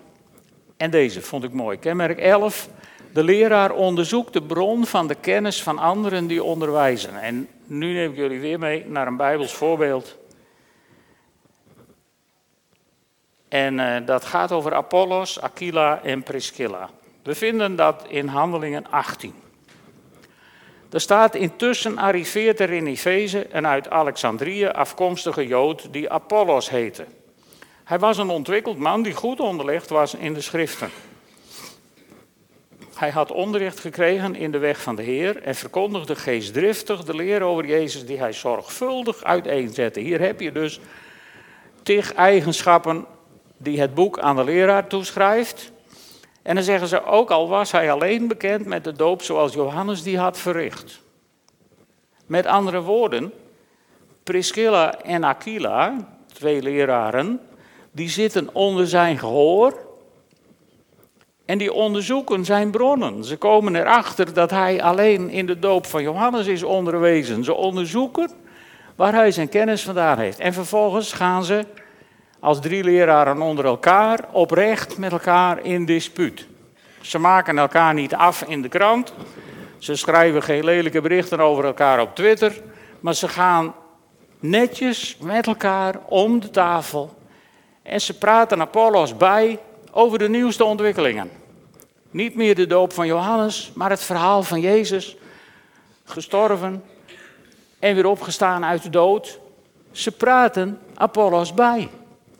En 0.77 0.91
deze 0.91 1.21
vond 1.21 1.43
ik 1.43 1.53
mooi. 1.53 1.77
Kenmerk 1.79 2.19
11. 2.19 2.69
De 3.13 3.23
leraar 3.23 3.71
onderzoekt 3.71 4.33
de 4.33 4.41
bron 4.41 4.85
van 4.85 5.07
de 5.07 5.15
kennis 5.15 5.63
van 5.63 5.79
anderen 5.79 6.27
die 6.27 6.43
onderwijzen. 6.43 7.21
En 7.21 7.49
nu 7.67 7.93
neem 7.93 8.11
ik 8.11 8.17
jullie 8.17 8.39
weer 8.39 8.59
mee 8.59 8.85
naar 8.85 9.07
een 9.07 9.17
Bijbels 9.17 9.53
voorbeeld. 9.53 10.17
En 13.47 13.79
uh, 13.79 13.95
dat 14.05 14.25
gaat 14.25 14.51
over 14.51 14.73
Apollos, 14.73 15.41
Aquila 15.41 16.01
en 16.03 16.23
Priscilla. 16.23 16.89
We 17.23 17.35
vinden 17.35 17.75
dat 17.75 18.05
in 18.07 18.27
Handelingen 18.27 18.91
18. 18.91 19.33
Er 20.91 21.01
staat 21.01 21.35
intussen 21.35 21.97
arriveert 21.97 22.59
er 22.59 22.71
in 22.71 22.87
Efeze 22.87 23.47
een 23.51 23.67
uit 23.67 23.89
Alexandrië 23.89 24.65
afkomstige 24.67 25.47
Jood 25.47 25.93
die 25.93 26.09
Apollos 26.09 26.69
heette. 26.69 27.05
Hij 27.83 27.99
was 27.99 28.17
een 28.17 28.29
ontwikkeld 28.29 28.77
man 28.77 29.01
die 29.01 29.13
goed 29.13 29.39
onderlegd 29.39 29.89
was 29.89 30.13
in 30.13 30.33
de 30.33 30.41
schriften. 30.41 30.89
Hij 32.97 33.09
had 33.09 33.31
onderricht 33.31 33.79
gekregen 33.79 34.35
in 34.35 34.51
de 34.51 34.57
weg 34.57 34.81
van 34.81 34.95
de 34.95 35.01
Heer 35.01 35.41
en 35.41 35.55
verkondigde 35.55 36.15
geestdriftig 36.15 37.03
de 37.03 37.15
leer 37.15 37.41
over 37.41 37.65
Jezus 37.65 38.05
die 38.05 38.17
hij 38.17 38.33
zorgvuldig 38.33 39.23
uiteenzette. 39.23 39.99
Hier 39.99 40.19
heb 40.19 40.39
je 40.39 40.51
dus 40.51 40.79
tig 41.83 42.13
eigenschappen 42.13 43.05
die 43.57 43.79
het 43.79 43.93
boek 43.93 44.19
aan 44.19 44.35
de 44.35 44.43
leraar 44.43 44.87
toeschrijft. 44.87 45.71
En 46.41 46.55
dan 46.55 46.63
zeggen 46.63 46.87
ze 46.87 47.03
ook 47.03 47.31
al 47.31 47.49
was 47.49 47.71
hij 47.71 47.91
alleen 47.91 48.27
bekend 48.27 48.65
met 48.65 48.83
de 48.83 48.93
doop 48.93 49.21
zoals 49.21 49.53
Johannes 49.53 50.03
die 50.03 50.17
had 50.17 50.37
verricht. 50.37 51.01
Met 52.25 52.45
andere 52.45 52.81
woorden, 52.81 53.33
Priscilla 54.23 55.01
en 55.01 55.23
Aquila, 55.23 56.07
twee 56.33 56.61
leraren, 56.61 57.39
die 57.91 58.09
zitten 58.09 58.49
onder 58.53 58.87
zijn 58.87 59.17
gehoor 59.17 59.86
en 61.47 61.57
die 61.57 61.73
onderzoeken 61.73 62.45
zijn 62.45 62.71
bronnen. 62.71 63.23
Ze 63.23 63.37
komen 63.37 63.75
erachter 63.75 64.33
dat 64.33 64.49
hij 64.49 64.81
alleen 64.81 65.29
in 65.29 65.45
de 65.45 65.59
doop 65.59 65.85
van 65.85 66.01
Johannes 66.01 66.47
is 66.47 66.63
onderwezen. 66.63 67.43
Ze 67.43 67.53
onderzoeken 67.53 68.31
waar 68.95 69.13
hij 69.13 69.31
zijn 69.31 69.49
kennis 69.49 69.83
vandaan 69.83 70.19
heeft. 70.19 70.39
En 70.39 70.53
vervolgens 70.53 71.13
gaan 71.13 71.43
ze 71.43 71.65
als 72.39 72.61
drie 72.61 72.83
leraren 72.83 73.41
onder 73.41 73.65
elkaar 73.65 74.19
oprecht 74.31 74.97
met 74.97 75.11
elkaar 75.11 75.65
in 75.65 75.85
dispuut. 75.85 76.47
Ze 77.01 77.19
maken 77.19 77.57
elkaar 77.57 77.93
niet 77.93 78.15
af 78.15 78.41
in 78.41 78.61
de 78.61 78.69
krant. 78.69 79.13
Ze 79.77 79.95
schrijven 79.95 80.43
geen 80.43 80.63
lelijke 80.63 81.01
berichten 81.01 81.39
over 81.39 81.65
elkaar 81.65 82.01
op 82.01 82.15
Twitter. 82.15 82.61
Maar 82.99 83.15
ze 83.15 83.27
gaan 83.27 83.73
netjes 84.39 85.17
met 85.19 85.47
elkaar 85.47 85.95
om 86.05 86.39
de 86.39 86.49
tafel. 86.49 87.15
En 87.83 88.01
ze 88.01 88.17
praten 88.17 88.61
Apollos 88.61 89.17
bij 89.17 89.59
over 89.91 90.19
de 90.19 90.29
nieuwste 90.29 90.63
ontwikkelingen. 90.63 91.31
Niet 92.11 92.35
meer 92.35 92.55
de 92.55 92.67
doop 92.67 92.93
van 92.93 93.07
Johannes, 93.07 93.71
maar 93.73 93.89
het 93.89 94.03
verhaal 94.03 94.43
van 94.43 94.61
Jezus. 94.61 95.17
Gestorven 96.03 96.83
en 97.79 97.95
weer 97.95 98.05
opgestaan 98.05 98.65
uit 98.65 98.83
de 98.83 98.89
dood. 98.89 99.39
Ze 99.91 100.11
praten 100.11 100.79
Apollos 100.95 101.53
bij. 101.53 101.89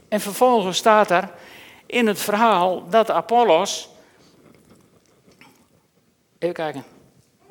En 0.08 0.20
vervolgens 0.20 0.78
staat 0.78 1.12
er 1.12 1.30
in 1.86 2.08
het 2.08 2.20
verhaal 2.20 2.90
dat 2.90 3.12
Apollos. 3.12 3.90
Even 6.40 6.56
kijken. 6.56 6.84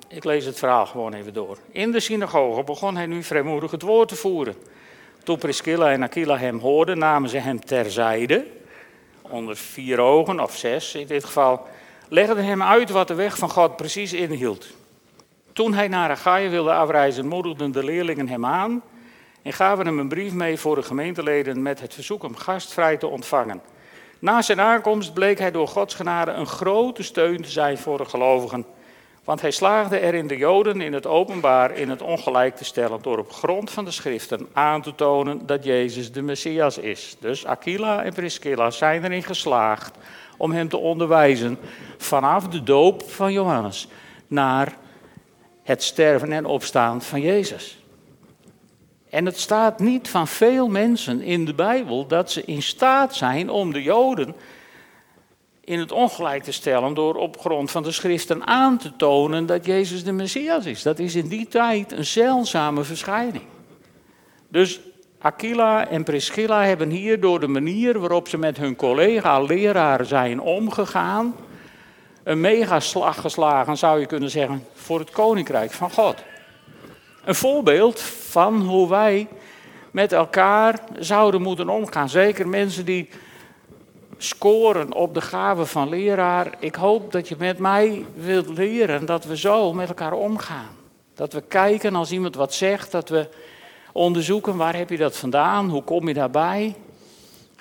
Ik 0.08 0.24
lees 0.24 0.44
het 0.44 0.58
verhaal 0.58 0.86
gewoon 0.86 1.12
even 1.12 1.32
door. 1.32 1.58
In 1.70 1.92
de 1.92 2.00
synagoge 2.00 2.62
begon 2.62 2.96
hij 2.96 3.06
nu 3.06 3.22
vrijmoedig 3.22 3.70
het 3.70 3.82
woord 3.82 4.08
te 4.08 4.16
voeren. 4.16 4.54
Toen 5.22 5.38
Priscilla 5.38 5.90
en 5.90 6.02
Aquila 6.02 6.38
hem 6.38 6.58
hoorden, 6.58 6.98
namen 6.98 7.28
ze 7.28 7.38
hem 7.38 7.60
terzijde. 7.60 8.46
Onder 9.30 9.56
vier 9.56 9.98
ogen, 9.98 10.40
of 10.40 10.56
zes 10.56 10.94
in 10.94 11.06
dit 11.06 11.24
geval. 11.24 11.66
Legden 12.08 12.44
hem 12.44 12.62
uit 12.62 12.90
wat 12.90 13.08
de 13.08 13.14
weg 13.14 13.38
van 13.38 13.50
God 13.50 13.76
precies 13.76 14.12
inhield. 14.12 14.66
Toen 15.52 15.74
hij 15.74 15.88
naar 15.88 16.10
Achaia 16.10 16.48
wilde 16.48 16.72
afreizen, 16.72 17.26
moedigden 17.26 17.72
de 17.72 17.84
leerlingen 17.84 18.28
hem 18.28 18.46
aan 18.46 18.82
en 19.42 19.52
gaven 19.52 19.86
hem 19.86 19.98
een 19.98 20.08
brief 20.08 20.32
mee 20.32 20.58
voor 20.58 20.74
de 20.74 20.82
gemeenteleden 20.82 21.62
met 21.62 21.80
het 21.80 21.94
verzoek 21.94 22.22
om 22.22 22.36
gastvrij 22.36 22.96
te 22.96 23.06
ontvangen. 23.06 23.60
Na 24.18 24.42
zijn 24.42 24.60
aankomst 24.60 25.14
bleek 25.14 25.38
hij 25.38 25.50
door 25.50 25.68
Gods 25.68 25.94
genade 25.94 26.30
een 26.30 26.46
grote 26.46 27.02
steun 27.02 27.42
te 27.42 27.50
zijn 27.50 27.78
voor 27.78 27.98
de 27.98 28.04
gelovigen. 28.04 28.64
Want 29.26 29.40
hij 29.40 29.50
slaagde 29.50 30.00
erin 30.00 30.26
de 30.26 30.36
Joden 30.36 30.80
in 30.80 30.92
het 30.92 31.06
openbaar 31.06 31.76
in 31.76 31.90
het 31.90 32.02
ongelijk 32.02 32.56
te 32.56 32.64
stellen 32.64 33.02
door 33.02 33.18
op 33.18 33.32
grond 33.32 33.70
van 33.70 33.84
de 33.84 33.90
schriften 33.90 34.48
aan 34.52 34.82
te 34.82 34.94
tonen 34.94 35.46
dat 35.46 35.64
Jezus 35.64 36.12
de 36.12 36.22
Messias 36.22 36.78
is. 36.78 37.16
Dus 37.20 37.46
Aquila 37.46 38.02
en 38.02 38.12
Priscilla 38.12 38.70
zijn 38.70 39.04
erin 39.04 39.22
geslaagd 39.22 39.96
om 40.36 40.52
hem 40.52 40.68
te 40.68 40.76
onderwijzen 40.76 41.58
vanaf 41.96 42.48
de 42.48 42.62
doop 42.62 43.10
van 43.10 43.32
Johannes 43.32 43.88
naar 44.26 44.76
het 45.62 45.82
sterven 45.82 46.32
en 46.32 46.44
opstaan 46.44 47.02
van 47.02 47.20
Jezus. 47.20 47.78
En 49.10 49.26
het 49.26 49.38
staat 49.38 49.78
niet 49.78 50.08
van 50.08 50.28
veel 50.28 50.68
mensen 50.68 51.22
in 51.22 51.44
de 51.44 51.54
Bijbel 51.54 52.06
dat 52.06 52.30
ze 52.30 52.44
in 52.44 52.62
staat 52.62 53.14
zijn 53.14 53.50
om 53.50 53.72
de 53.72 53.82
Joden 53.82 54.34
in 55.66 55.78
het 55.78 55.92
ongelijk 55.92 56.42
te 56.42 56.52
stellen 56.52 56.94
door 56.94 57.14
op 57.14 57.40
grond 57.40 57.70
van 57.70 57.82
de 57.82 57.92
schriften 57.92 58.46
aan 58.46 58.78
te 58.78 58.96
tonen 58.96 59.46
dat 59.46 59.66
Jezus 59.66 60.04
de 60.04 60.12
Messias 60.12 60.66
is. 60.66 60.82
Dat 60.82 60.98
is 60.98 61.14
in 61.14 61.28
die 61.28 61.48
tijd 61.48 61.92
een 61.92 62.04
zeldzame 62.04 62.84
verschijning. 62.84 63.44
Dus 64.48 64.80
Aquila 65.18 65.88
en 65.88 66.04
Priscilla 66.04 66.64
hebben 66.64 66.90
hier 66.90 67.20
door 67.20 67.40
de 67.40 67.46
manier 67.46 67.98
waarop 67.98 68.28
ze 68.28 68.38
met 68.38 68.56
hun 68.56 68.76
collega-leraar 68.76 70.04
zijn 70.04 70.40
omgegaan, 70.40 71.34
een 72.22 72.40
megaslag 72.40 73.20
geslagen, 73.20 73.76
zou 73.76 74.00
je 74.00 74.06
kunnen 74.06 74.30
zeggen, 74.30 74.64
voor 74.74 74.98
het 74.98 75.10
koninkrijk 75.10 75.72
van 75.72 75.90
God. 75.90 76.22
Een 77.24 77.34
voorbeeld 77.34 78.00
van 78.00 78.60
hoe 78.60 78.88
wij 78.88 79.28
met 79.90 80.12
elkaar 80.12 80.80
zouden 80.98 81.42
moeten 81.42 81.68
omgaan. 81.68 82.08
Zeker 82.08 82.48
mensen 82.48 82.84
die 82.84 83.08
scoren 84.18 84.94
op 84.94 85.14
de 85.14 85.20
gave 85.20 85.66
van 85.66 85.88
leraar. 85.88 86.54
Ik 86.58 86.74
hoop 86.74 87.12
dat 87.12 87.28
je 87.28 87.36
met 87.38 87.58
mij 87.58 88.04
wilt 88.14 88.48
leren 88.48 89.06
dat 89.06 89.24
we 89.24 89.36
zo 89.36 89.72
met 89.72 89.88
elkaar 89.88 90.12
omgaan. 90.12 90.76
Dat 91.14 91.32
we 91.32 91.40
kijken 91.40 91.94
als 91.94 92.12
iemand 92.12 92.34
wat 92.34 92.54
zegt, 92.54 92.92
dat 92.92 93.08
we 93.08 93.28
onderzoeken 93.92 94.56
waar 94.56 94.76
heb 94.76 94.90
je 94.90 94.96
dat 94.96 95.16
vandaan, 95.16 95.68
hoe 95.68 95.82
kom 95.82 96.08
je 96.08 96.14
daarbij. 96.14 96.76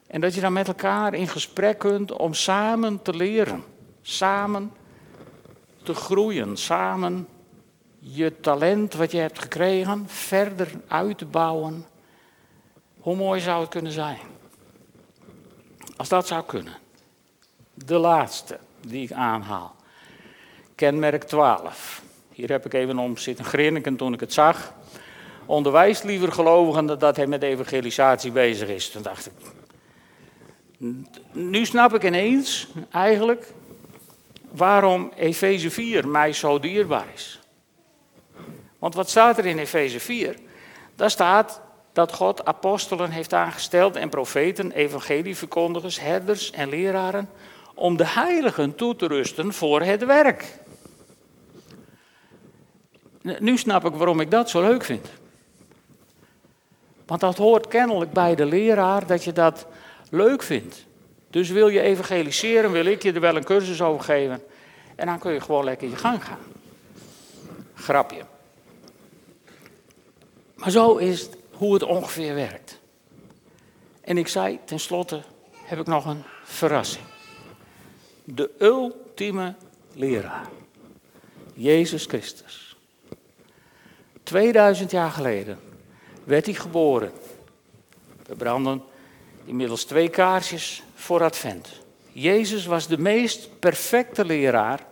En 0.07 0.21
dat 0.21 0.35
je 0.35 0.41
dan 0.41 0.53
met 0.53 0.67
elkaar 0.67 1.13
in 1.13 1.27
gesprek 1.27 1.77
kunt 1.77 2.11
om 2.11 2.33
samen 2.33 3.01
te 3.01 3.13
leren. 3.13 3.63
Samen 4.01 4.71
te 5.83 5.93
groeien, 5.93 6.57
samen 6.57 7.27
je 7.99 8.39
talent 8.39 8.93
wat 8.93 9.11
je 9.11 9.17
hebt 9.17 9.39
gekregen 9.39 10.03
verder 10.07 10.71
uit 10.87 11.17
te 11.17 11.25
bouwen. 11.25 11.85
Hoe 12.99 13.15
mooi 13.15 13.41
zou 13.41 13.61
het 13.61 13.69
kunnen 13.69 13.91
zijn? 13.91 14.34
Als 15.95 16.09
dat 16.09 16.27
zou 16.27 16.43
kunnen. 16.43 16.73
De 17.73 17.97
laatste 17.97 18.59
die 18.87 19.03
ik 19.03 19.11
aanhaal. 19.11 19.75
Kenmerk 20.75 21.23
12. 21.23 22.01
Hier 22.31 22.49
heb 22.49 22.65
ik 22.65 22.73
even 22.73 22.97
om 22.97 23.17
zitten 23.17 23.45
grinniken 23.45 23.95
toen 23.95 24.13
ik 24.13 24.19
het 24.19 24.33
zag. 24.33 24.73
Onderwijst 25.45 26.03
liever 26.03 26.31
gelovigen 26.31 26.99
dat 26.99 27.15
hij 27.15 27.27
met 27.27 27.43
evangelisatie 27.43 28.31
bezig 28.31 28.69
is. 28.69 28.89
Toen 28.89 29.01
dacht 29.01 29.25
ik. 29.25 29.33
Nu 31.31 31.65
snap 31.65 31.93
ik 31.93 32.03
ineens 32.03 32.67
eigenlijk 32.91 33.53
waarom 34.51 35.11
Efeze 35.15 35.71
4 35.71 36.07
mij 36.07 36.33
zo 36.33 36.59
dierbaar 36.59 37.07
is. 37.13 37.39
Want 38.79 38.93
wat 38.93 39.09
staat 39.09 39.37
er 39.37 39.45
in 39.45 39.57
Efeze 39.57 39.99
4? 39.99 40.35
Daar 40.95 41.11
staat 41.11 41.61
dat 41.95 42.13
God 42.13 42.45
apostelen 42.45 43.09
heeft 43.09 43.33
aangesteld 43.33 43.95
en 43.95 44.09
profeten, 44.09 44.71
evangelieverkondigers, 44.71 45.99
herders 45.99 46.51
en 46.51 46.69
leraren 46.69 47.29
om 47.73 47.97
de 47.97 48.07
heiligen 48.07 48.75
toe 48.75 48.95
te 48.95 49.07
rusten 49.07 49.53
voor 49.53 49.81
het 49.81 50.05
werk. 50.05 50.57
Nu 53.39 53.57
snap 53.57 53.85
ik 53.85 53.93
waarom 53.93 54.19
ik 54.19 54.31
dat 54.31 54.49
zo 54.49 54.61
leuk 54.61 54.83
vind. 54.83 55.07
Want 57.05 57.21
dat 57.21 57.37
hoort 57.37 57.67
kennelijk 57.67 58.11
bij 58.11 58.35
de 58.35 58.45
leraar 58.45 59.07
dat 59.07 59.23
je 59.23 59.33
dat 59.33 59.65
leuk 60.09 60.43
vindt. 60.43 60.85
Dus 61.29 61.49
wil 61.49 61.67
je 61.67 61.81
evangeliseren, 61.81 62.71
wil 62.71 62.85
ik 62.85 63.03
je 63.03 63.13
er 63.13 63.19
wel 63.19 63.35
een 63.35 63.43
cursus 63.43 63.81
over 63.81 64.03
geven. 64.03 64.43
En 64.95 65.05
dan 65.05 65.19
kun 65.19 65.33
je 65.33 65.41
gewoon 65.41 65.63
lekker 65.63 65.89
je 65.89 65.95
gang 65.95 66.23
gaan. 66.23 66.39
Grapje. 67.73 68.21
Maar 70.55 70.71
zo 70.71 70.95
is 70.95 71.21
het 71.21 71.37
hoe 71.57 71.73
het 71.73 71.83
ongeveer 71.83 72.35
werkt. 72.35 72.79
En 74.01 74.17
ik 74.17 74.27
zei, 74.27 74.59
tenslotte 74.65 75.21
heb 75.63 75.79
ik 75.79 75.87
nog 75.87 76.05
een 76.05 76.23
verrassing. 76.43 77.05
De 78.23 78.51
ultieme 78.59 79.55
leraar. 79.93 80.47
Jezus 81.53 82.05
Christus. 82.05 82.77
2000 84.23 84.91
jaar 84.91 85.11
geleden 85.11 85.59
werd 86.23 86.45
hij 86.45 86.55
geboren. 86.55 87.11
We 88.25 88.35
branden 88.35 88.83
inmiddels 89.45 89.83
twee 89.83 90.09
kaarsjes 90.09 90.83
voor 90.95 91.23
Advent. 91.23 91.69
Jezus 92.11 92.65
was 92.65 92.87
de 92.87 92.97
meest 92.97 93.59
perfecte 93.59 94.25
leraar 94.25 94.85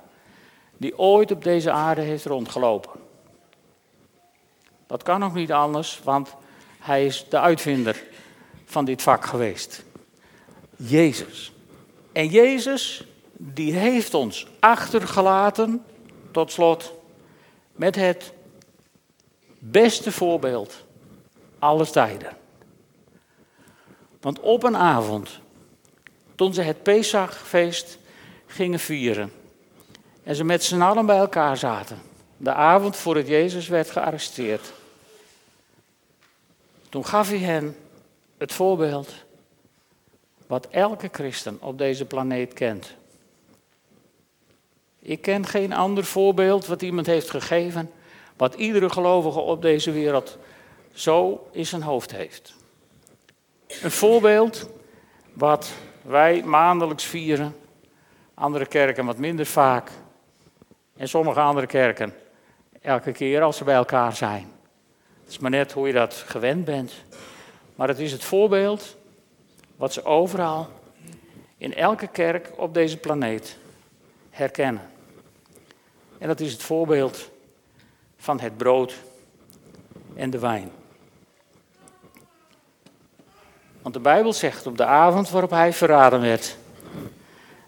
die 0.77 0.97
ooit 0.97 1.31
op 1.31 1.43
deze 1.43 1.71
aarde 1.71 2.01
heeft 2.01 2.25
rondgelopen. 2.25 2.91
Dat 4.87 5.03
kan 5.03 5.19
nog 5.19 5.33
niet 5.33 5.51
anders, 5.51 5.99
want 6.03 6.35
hij 6.83 7.05
is 7.05 7.25
de 7.29 7.39
uitvinder 7.39 8.03
van 8.65 8.85
dit 8.85 9.01
vak 9.01 9.25
geweest. 9.25 9.83
Jezus. 10.75 11.51
En 12.11 12.27
Jezus, 12.27 13.05
die 13.33 13.73
heeft 13.73 14.13
ons 14.13 14.47
achtergelaten, 14.59 15.85
tot 16.31 16.51
slot, 16.51 16.93
met 17.71 17.95
het 17.95 18.33
beste 19.59 20.11
voorbeeld 20.11 20.85
alles 21.59 21.91
tijden. 21.91 22.37
Want 24.21 24.39
op 24.39 24.63
een 24.63 24.77
avond, 24.77 25.39
toen 26.35 26.53
ze 26.53 26.61
het 26.61 26.83
Pesachfeest 26.83 27.97
gingen 28.45 28.79
vieren 28.79 29.31
en 30.23 30.35
ze 30.35 30.43
met 30.43 30.63
z'n 30.63 30.81
allen 30.81 31.05
bij 31.05 31.17
elkaar 31.17 31.57
zaten, 31.57 32.01
de 32.37 32.53
avond 32.53 32.95
voor 32.95 33.21
Jezus 33.21 33.67
werd 33.67 33.91
gearresteerd, 33.91 34.73
toen 36.93 37.05
gaf 37.05 37.29
hij 37.29 37.37
hen 37.37 37.75
het 38.37 38.53
voorbeeld 38.53 39.13
wat 40.47 40.67
elke 40.67 41.09
christen 41.11 41.57
op 41.61 41.77
deze 41.77 42.05
planeet 42.05 42.53
kent. 42.53 42.95
Ik 44.99 45.21
ken 45.21 45.45
geen 45.45 45.73
ander 45.73 46.05
voorbeeld 46.05 46.65
wat 46.65 46.81
iemand 46.81 47.05
heeft 47.05 47.29
gegeven, 47.29 47.91
wat 48.37 48.53
iedere 48.53 48.89
gelovige 48.89 49.39
op 49.39 49.61
deze 49.61 49.91
wereld 49.91 50.37
zo 50.91 51.47
in 51.51 51.65
zijn 51.65 51.81
hoofd 51.81 52.11
heeft. 52.11 52.53
Een 53.81 53.91
voorbeeld 53.91 54.69
wat 55.33 55.71
wij 56.01 56.43
maandelijks 56.43 57.03
vieren, 57.03 57.55
andere 58.33 58.65
kerken 58.65 59.05
wat 59.05 59.17
minder 59.17 59.45
vaak 59.45 59.91
en 60.95 61.07
sommige 61.07 61.39
andere 61.39 61.67
kerken 61.67 62.13
elke 62.81 63.11
keer 63.11 63.41
als 63.41 63.57
ze 63.57 63.63
bij 63.63 63.75
elkaar 63.75 64.15
zijn. 64.15 64.52
Is 65.33 65.39
maar 65.39 65.51
net 65.51 65.71
hoe 65.71 65.87
je 65.87 65.93
dat 65.93 66.13
gewend 66.13 66.65
bent. 66.65 66.93
Maar 67.75 67.87
het 67.87 67.99
is 67.99 68.11
het 68.11 68.23
voorbeeld 68.23 68.95
wat 69.75 69.93
ze 69.93 70.05
overal, 70.05 70.69
in 71.57 71.75
elke 71.75 72.07
kerk 72.07 72.51
op 72.55 72.73
deze 72.73 72.97
planeet 72.97 73.57
herkennen. 74.29 74.89
En 76.17 76.27
dat 76.27 76.39
is 76.39 76.51
het 76.51 76.63
voorbeeld 76.63 77.29
van 78.17 78.39
het 78.39 78.57
brood 78.57 78.95
en 80.15 80.29
de 80.29 80.39
wijn. 80.39 80.71
Want 83.81 83.93
de 83.93 84.01
Bijbel 84.01 84.33
zegt 84.33 84.67
op 84.67 84.77
de 84.77 84.85
avond 84.85 85.29
waarop 85.29 85.51
hij 85.51 85.73
verraden 85.73 86.21
werd, 86.21 86.57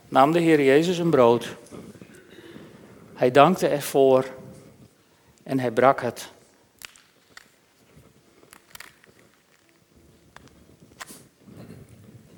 nam 0.08 0.32
de 0.32 0.40
Heer 0.40 0.62
Jezus 0.62 0.98
een 0.98 1.10
brood. 1.10 1.56
Hij 3.14 3.32
dankte 3.32 3.68
ervoor 3.68 4.26
en 5.44 5.60
hij 5.60 5.72
brak 5.72 6.02
het. 6.02 6.34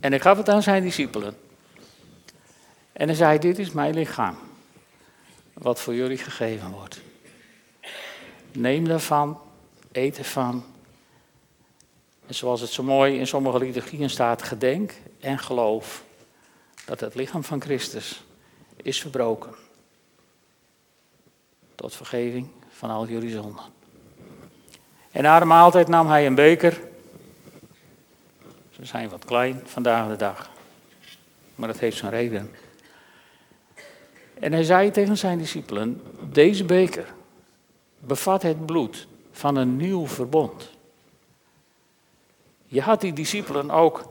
En 0.08 0.14
hij 0.14 0.22
gaf 0.22 0.38
het 0.38 0.50
aan 0.50 0.64
zijn 0.64 0.84
discipelen. 0.84 1.38
En 2.94 3.08
hij 3.08 3.16
zei, 3.16 3.40
dit 3.40 3.60
is 3.60 3.72
mijn 3.72 3.94
lichaam, 3.94 4.38
wat 5.54 5.80
voor 5.80 5.96
jullie 5.96 6.18
gegeven 6.18 6.72
wordt. 6.72 7.02
Neem 8.52 8.88
daarvan, 8.88 9.40
eet 9.92 10.18
ervan. 10.18 10.66
En 12.28 12.36
zoals 12.36 12.62
het 12.62 12.70
zo 12.70 12.84
mooi 12.84 13.18
in 13.18 13.28
sommige 13.28 13.58
liturgieën 13.58 14.10
staat, 14.10 14.44
gedenk 14.44 14.94
en 15.20 15.40
geloof 15.40 16.04
dat 16.86 17.00
het 17.00 17.16
lichaam 17.16 17.44
van 17.44 17.62
Christus 17.62 18.24
is 18.76 19.02
verbroken. 19.02 19.56
Tot 21.76 21.96
vergeving 21.96 22.48
van 22.70 22.90
al 22.90 23.08
jullie 23.08 23.32
zonden. 23.32 23.64
En 25.12 25.24
na 25.24 25.40
de 25.40 25.46
maaltijd 25.46 25.88
nam 25.88 26.08
hij 26.08 26.26
een 26.26 26.36
beker. 26.36 26.82
Ze 28.78 28.86
zijn 28.86 29.10
wat 29.10 29.26
klein 29.26 29.62
vandaag 29.66 30.08
de 30.08 30.16
dag. 30.16 30.50
Maar 31.56 31.68
dat 31.68 31.80
heeft 31.80 31.98
zijn 31.98 32.12
reden. 32.12 32.52
En 34.40 34.52
hij 34.52 34.64
zei 34.64 34.92
tegen 34.92 35.18
zijn 35.18 35.38
discipelen: 35.38 36.02
Deze 36.32 36.66
beker 36.66 37.14
bevat 38.00 38.42
het 38.42 38.66
bloed 38.66 39.08
van 39.32 39.56
een 39.56 39.78
nieuw 39.78 40.08
verbond. 40.08 40.70
Je 42.66 42.82
had 42.82 43.02
die 43.02 43.14
discipelen 43.14 43.72
ook, 43.72 44.04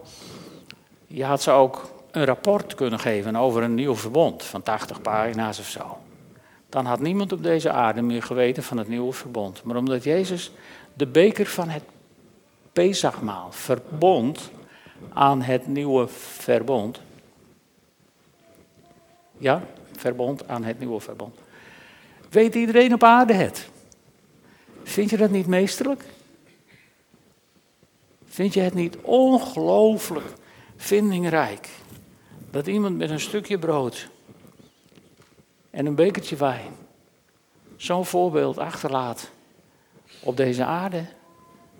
je 1.06 1.24
had 1.24 1.42
ze 1.42 1.50
ook 1.50 1.90
een 2.10 2.24
rapport 2.24 2.74
kunnen 2.74 2.98
geven 2.98 3.36
over 3.36 3.62
een 3.62 3.74
nieuw 3.74 3.94
verbond 3.94 4.42
van 4.42 4.62
80 4.62 5.02
pagina's 5.02 5.58
of 5.58 5.68
zo. 5.68 5.98
Dan 6.68 6.84
had 6.84 7.00
niemand 7.00 7.32
op 7.32 7.42
deze 7.42 7.70
aarde 7.70 8.02
meer 8.02 8.22
geweten 8.22 8.62
van 8.62 8.76
het 8.76 8.88
nieuwe 8.88 9.12
verbond. 9.12 9.62
Maar 9.62 9.76
omdat 9.76 10.04
Jezus 10.04 10.52
de 10.94 11.06
beker 11.06 11.46
van 11.46 11.68
het 11.68 11.82
Pesachmaal 12.76 13.52
verbond 13.52 14.50
aan 15.12 15.42
het 15.42 15.66
nieuwe 15.66 16.08
verbond. 16.08 17.00
Ja, 19.38 19.62
verbond 19.92 20.48
aan 20.48 20.64
het 20.64 20.78
nieuwe 20.78 21.00
verbond. 21.00 21.38
Weet 22.30 22.54
iedereen 22.54 22.94
op 22.94 23.02
aarde 23.02 23.32
het? 23.32 23.68
Vind 24.82 25.10
je 25.10 25.16
dat 25.16 25.30
niet 25.30 25.46
meesterlijk? 25.46 26.04
Vind 28.24 28.54
je 28.54 28.60
het 28.60 28.74
niet 28.74 28.96
ongelooflijk 28.96 30.32
vindingrijk 30.76 31.68
dat 32.50 32.66
iemand 32.66 32.96
met 32.96 33.10
een 33.10 33.20
stukje 33.20 33.58
brood 33.58 34.08
en 35.70 35.86
een 35.86 35.94
bekertje 35.94 36.36
wijn 36.36 36.72
zo'n 37.76 38.06
voorbeeld 38.06 38.58
achterlaat 38.58 39.30
op 40.20 40.36
deze 40.36 40.64
aarde? 40.64 41.15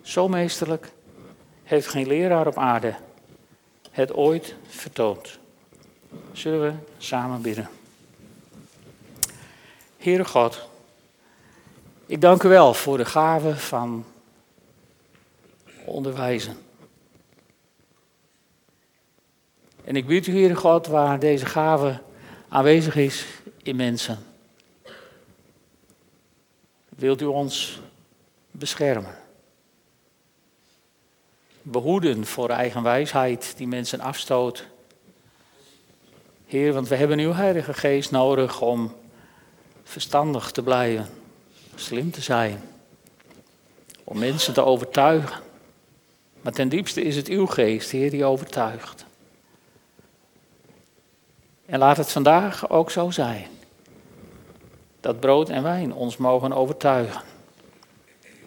Zo 0.07 0.29
meesterlijk 0.29 0.93
heeft 1.63 1.87
geen 1.87 2.07
leraar 2.07 2.47
op 2.47 2.59
aarde 2.59 2.95
het 3.91 4.13
ooit 4.13 4.55
vertoond. 4.67 5.39
Zullen 6.33 6.63
we 6.63 6.73
samen 6.99 7.43
bidden? 7.43 7.69
Heere 9.97 10.25
God, 10.25 10.69
ik 12.07 12.21
dank 12.21 12.43
u 12.43 12.49
wel 12.49 12.75
voor 12.75 12.97
de 12.97 13.05
gave 13.05 13.57
van 13.57 14.05
onderwijzen. 15.85 16.57
En 19.85 19.97
ik 19.97 20.07
bied 20.07 20.27
u, 20.27 20.33
Heere 20.33 20.57
God, 20.57 20.87
waar 20.87 21.19
deze 21.19 21.47
gave 21.47 22.01
aanwezig 22.49 22.97
is 22.97 23.27
in 23.63 23.77
mensen. 23.77 24.19
Wilt 26.89 27.21
u 27.21 27.25
ons 27.25 27.81
beschermen? 28.51 29.25
Behoeden 31.69 32.27
voor 32.27 32.49
eigen 32.49 32.83
wijsheid 32.83 33.55
die 33.57 33.67
mensen 33.67 34.01
afstoot. 34.01 34.67
Heer, 36.47 36.73
want 36.73 36.89
we 36.89 36.97
hebben 36.97 37.19
uw 37.19 37.33
Heilige 37.33 37.75
Geest 37.75 38.11
nodig 38.11 38.61
om 38.61 38.95
verstandig 39.83 40.51
te 40.51 40.63
blijven, 40.63 41.07
slim 41.75 42.11
te 42.11 42.21
zijn, 42.21 42.61
om 44.05 44.19
mensen 44.19 44.55
te 44.55 44.65
overtuigen. 44.65 45.41
Maar 46.41 46.53
ten 46.53 46.69
diepste 46.69 47.03
is 47.03 47.17
het 47.17 47.29
uw 47.29 47.47
geest, 47.47 47.91
Heer, 47.91 48.11
die 48.11 48.25
overtuigt. 48.25 49.05
En 51.67 51.79
laat 51.79 51.97
het 51.97 52.13
vandaag 52.13 52.71
ook 52.71 52.91
zo 52.91 53.11
zijn. 53.11 53.47
Dat 55.01 55.21
brood 55.21 55.49
en 55.49 55.63
wijn 55.63 55.95
ons 55.95 56.17
mogen 56.17 56.53
overtuigen. 56.53 57.23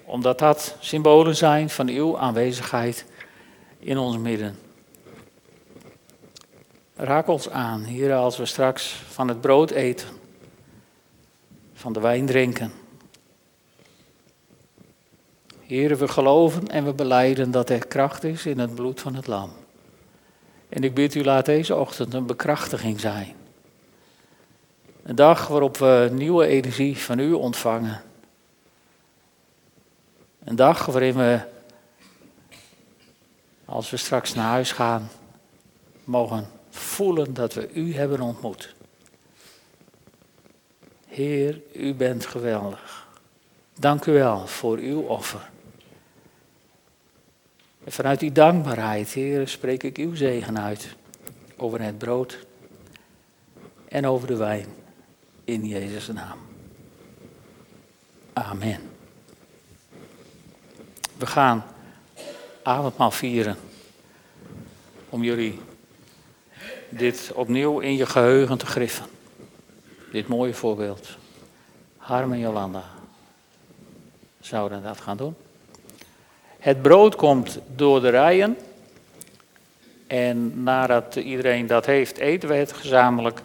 Omdat 0.06 0.40
dat 0.40 0.76
symbolen 0.80 1.36
zijn 1.36 1.70
van 1.70 1.88
uw 1.88 2.18
aanwezigheid 2.18 3.06
in 3.80 3.98
ons 3.98 4.18
midden. 4.18 4.58
Raak 6.96 7.28
ons 7.28 7.50
aan, 7.50 7.84
Heer, 7.84 8.14
als 8.14 8.38
we 8.38 8.46
straks 8.46 8.94
van 9.08 9.28
het 9.28 9.42
brood 9.42 9.72
eten, 9.72 10.08
van 11.74 11.94
de 11.94 12.00
wijn 12.00 12.26
drinken. 12.26 12.72
Heer, 15.60 15.98
we 15.98 16.08
geloven 16.08 16.68
en 16.68 16.86
we 16.86 16.94
beleiden 16.94 17.52
dat 17.52 17.70
er 17.70 17.88
kracht 17.88 18.24
is 18.24 18.46
in 18.46 18.60
het 18.60 18.76
bloed 18.76 19.02
van 19.02 19.16
het 19.16 19.28
lam. 19.28 19.52
En 20.70 20.84
ik 20.84 20.94
bid 20.94 21.16
u, 21.16 21.24
laat 21.24 21.46
deze 21.46 21.76
ochtend 21.76 22.14
een 22.14 22.26
bekrachtiging 22.26 23.00
zijn. 23.00 23.36
Een 25.04 25.16
dag 25.16 25.48
waarop 25.48 25.78
we 25.78 26.10
nieuwe 26.12 26.46
energie 26.46 26.98
van 26.98 27.20
u 27.20 27.34
ontvangen. 27.34 28.02
Een 30.44 30.56
dag 30.56 30.86
waarin 30.86 31.16
we, 31.16 31.40
als 33.70 33.90
we 33.90 33.98
straks 33.98 34.34
naar 34.34 34.50
huis 34.50 34.72
gaan, 34.72 35.10
mogen 36.04 36.48
voelen 36.70 37.34
dat 37.34 37.54
we 37.54 37.74
u 37.74 37.96
hebben 37.96 38.22
ontmoet. 38.22 38.76
Heer, 41.08 41.62
u 41.74 41.94
bent 41.94 42.26
geweldig. 42.26 43.08
Dank 43.80 44.06
u 44.06 44.12
wel 44.12 44.48
voor 44.48 44.78
uw 44.78 45.02
offer. 45.02 45.50
Vanuit 47.86 48.20
die 48.20 48.32
dankbaarheid, 48.32 49.10
Heer, 49.10 49.48
spreek 49.48 49.84
ik 49.84 49.98
uw 49.98 50.16
zegen 50.16 50.60
uit 50.60 50.96
over 51.58 51.82
het 51.82 51.98
brood 51.98 52.46
en 53.88 54.08
over 54.08 54.28
de 54.28 54.38
wijn. 54.38 54.68
In 55.44 55.68
Jezus' 55.68 56.08
naam. 56.08 56.38
Amen. 58.34 58.82
We 61.18 61.26
gaan 61.26 61.66
avondmaal 62.70 63.12
vieren 63.12 63.58
om 65.10 65.24
jullie 65.24 65.60
dit 66.90 67.32
opnieuw 67.34 67.80
in 67.80 67.96
je 67.96 68.06
geheugen 68.06 68.58
te 68.58 68.66
griffen. 68.66 69.06
Dit 70.12 70.28
mooie 70.28 70.54
voorbeeld. 70.54 71.08
Harm 71.98 72.34
en 72.34 72.40
Jolanda 72.40 72.84
zouden 74.40 74.84
dat 74.84 75.02
gaan 75.02 75.18
doen. 75.18 75.36
Het 76.60 76.82
brood 76.82 77.16
komt 77.16 77.60
door 77.76 78.02
de 78.02 78.10
rijen. 78.10 78.58
En 80.08 80.64
nadat 80.64 81.16
iedereen 81.16 81.68
dat 81.68 81.86
heeft, 81.86 82.18
eten 82.18 82.50
we 82.50 82.56
het 82.56 82.74
gezamenlijk. 82.74 83.42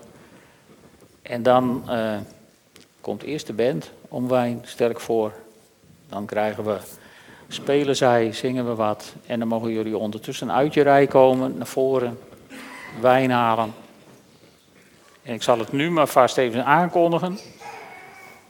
En 1.23 1.43
dan 1.43 1.85
uh, 1.89 2.17
komt 3.01 3.23
eerst 3.23 3.47
de 3.47 3.53
band 3.53 3.91
om 4.09 4.29
wijn, 4.29 4.63
sterk 4.65 5.01
voor. 5.01 5.33
Dan 6.09 6.27
krijgen 6.27 6.65
we, 6.65 6.79
spelen 7.55 7.97
zij, 7.97 8.33
zingen 8.33 8.67
we 8.67 8.75
wat. 8.75 9.15
En 9.27 9.39
dan 9.39 9.49
mogen 9.49 9.73
jullie 9.73 9.97
ondertussen 9.97 10.53
uit 10.53 10.75
je 10.75 10.83
rij 10.83 11.07
komen, 11.07 11.57
naar 11.57 11.67
voren, 11.67 12.19
wijn 13.01 13.31
halen. 13.31 13.75
En 15.23 15.35
ik 15.35 15.43
zal 15.43 15.59
het 15.59 15.73
nu 15.73 15.91
maar 15.91 16.07
vast 16.07 16.37
even 16.37 16.65
aankondigen. 16.65 17.39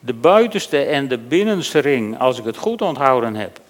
De 0.00 0.14
buitenste 0.14 0.84
en 0.84 1.08
de 1.08 1.18
binnenste 1.18 1.78
ring, 1.78 2.18
als 2.18 2.38
ik 2.38 2.44
het 2.44 2.56
goed 2.56 2.82
onthouden 2.82 3.34
heb, 3.34 3.60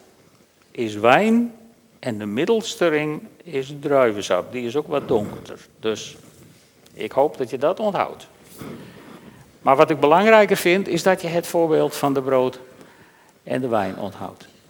is 0.70 0.95
wijn 0.95 1.55
en 1.99 2.18
de 2.18 2.26
middelste 2.26 2.89
ring 2.89 3.22
is 3.43 3.74
druivensap. 3.80 4.53
Die 4.53 4.66
is 4.66 4.76
ook 4.76 4.87
wat 4.87 5.09
donkerder. 5.09 5.59
Dus 5.80 6.16
ik 6.95 7.12
hoop 7.12 7.39
dat 7.39 7.51
je 7.51 7.59
dat 7.59 7.80
onthoudt. 7.80 8.26
Maar 9.62 9.76
wat 9.76 9.91
ik 9.91 10.01
belangrijker 10.01 10.57
vind, 10.57 10.89
is 10.89 11.03
dat 11.03 11.22
je 11.22 11.28
het 11.28 11.47
voorbeeld 11.47 11.97
van 11.97 12.14
de 12.14 12.22
brood 12.22 12.59
en 13.43 13.61
de 13.61 13.68
wijn 13.68 13.99
onthoudt. 13.99 14.47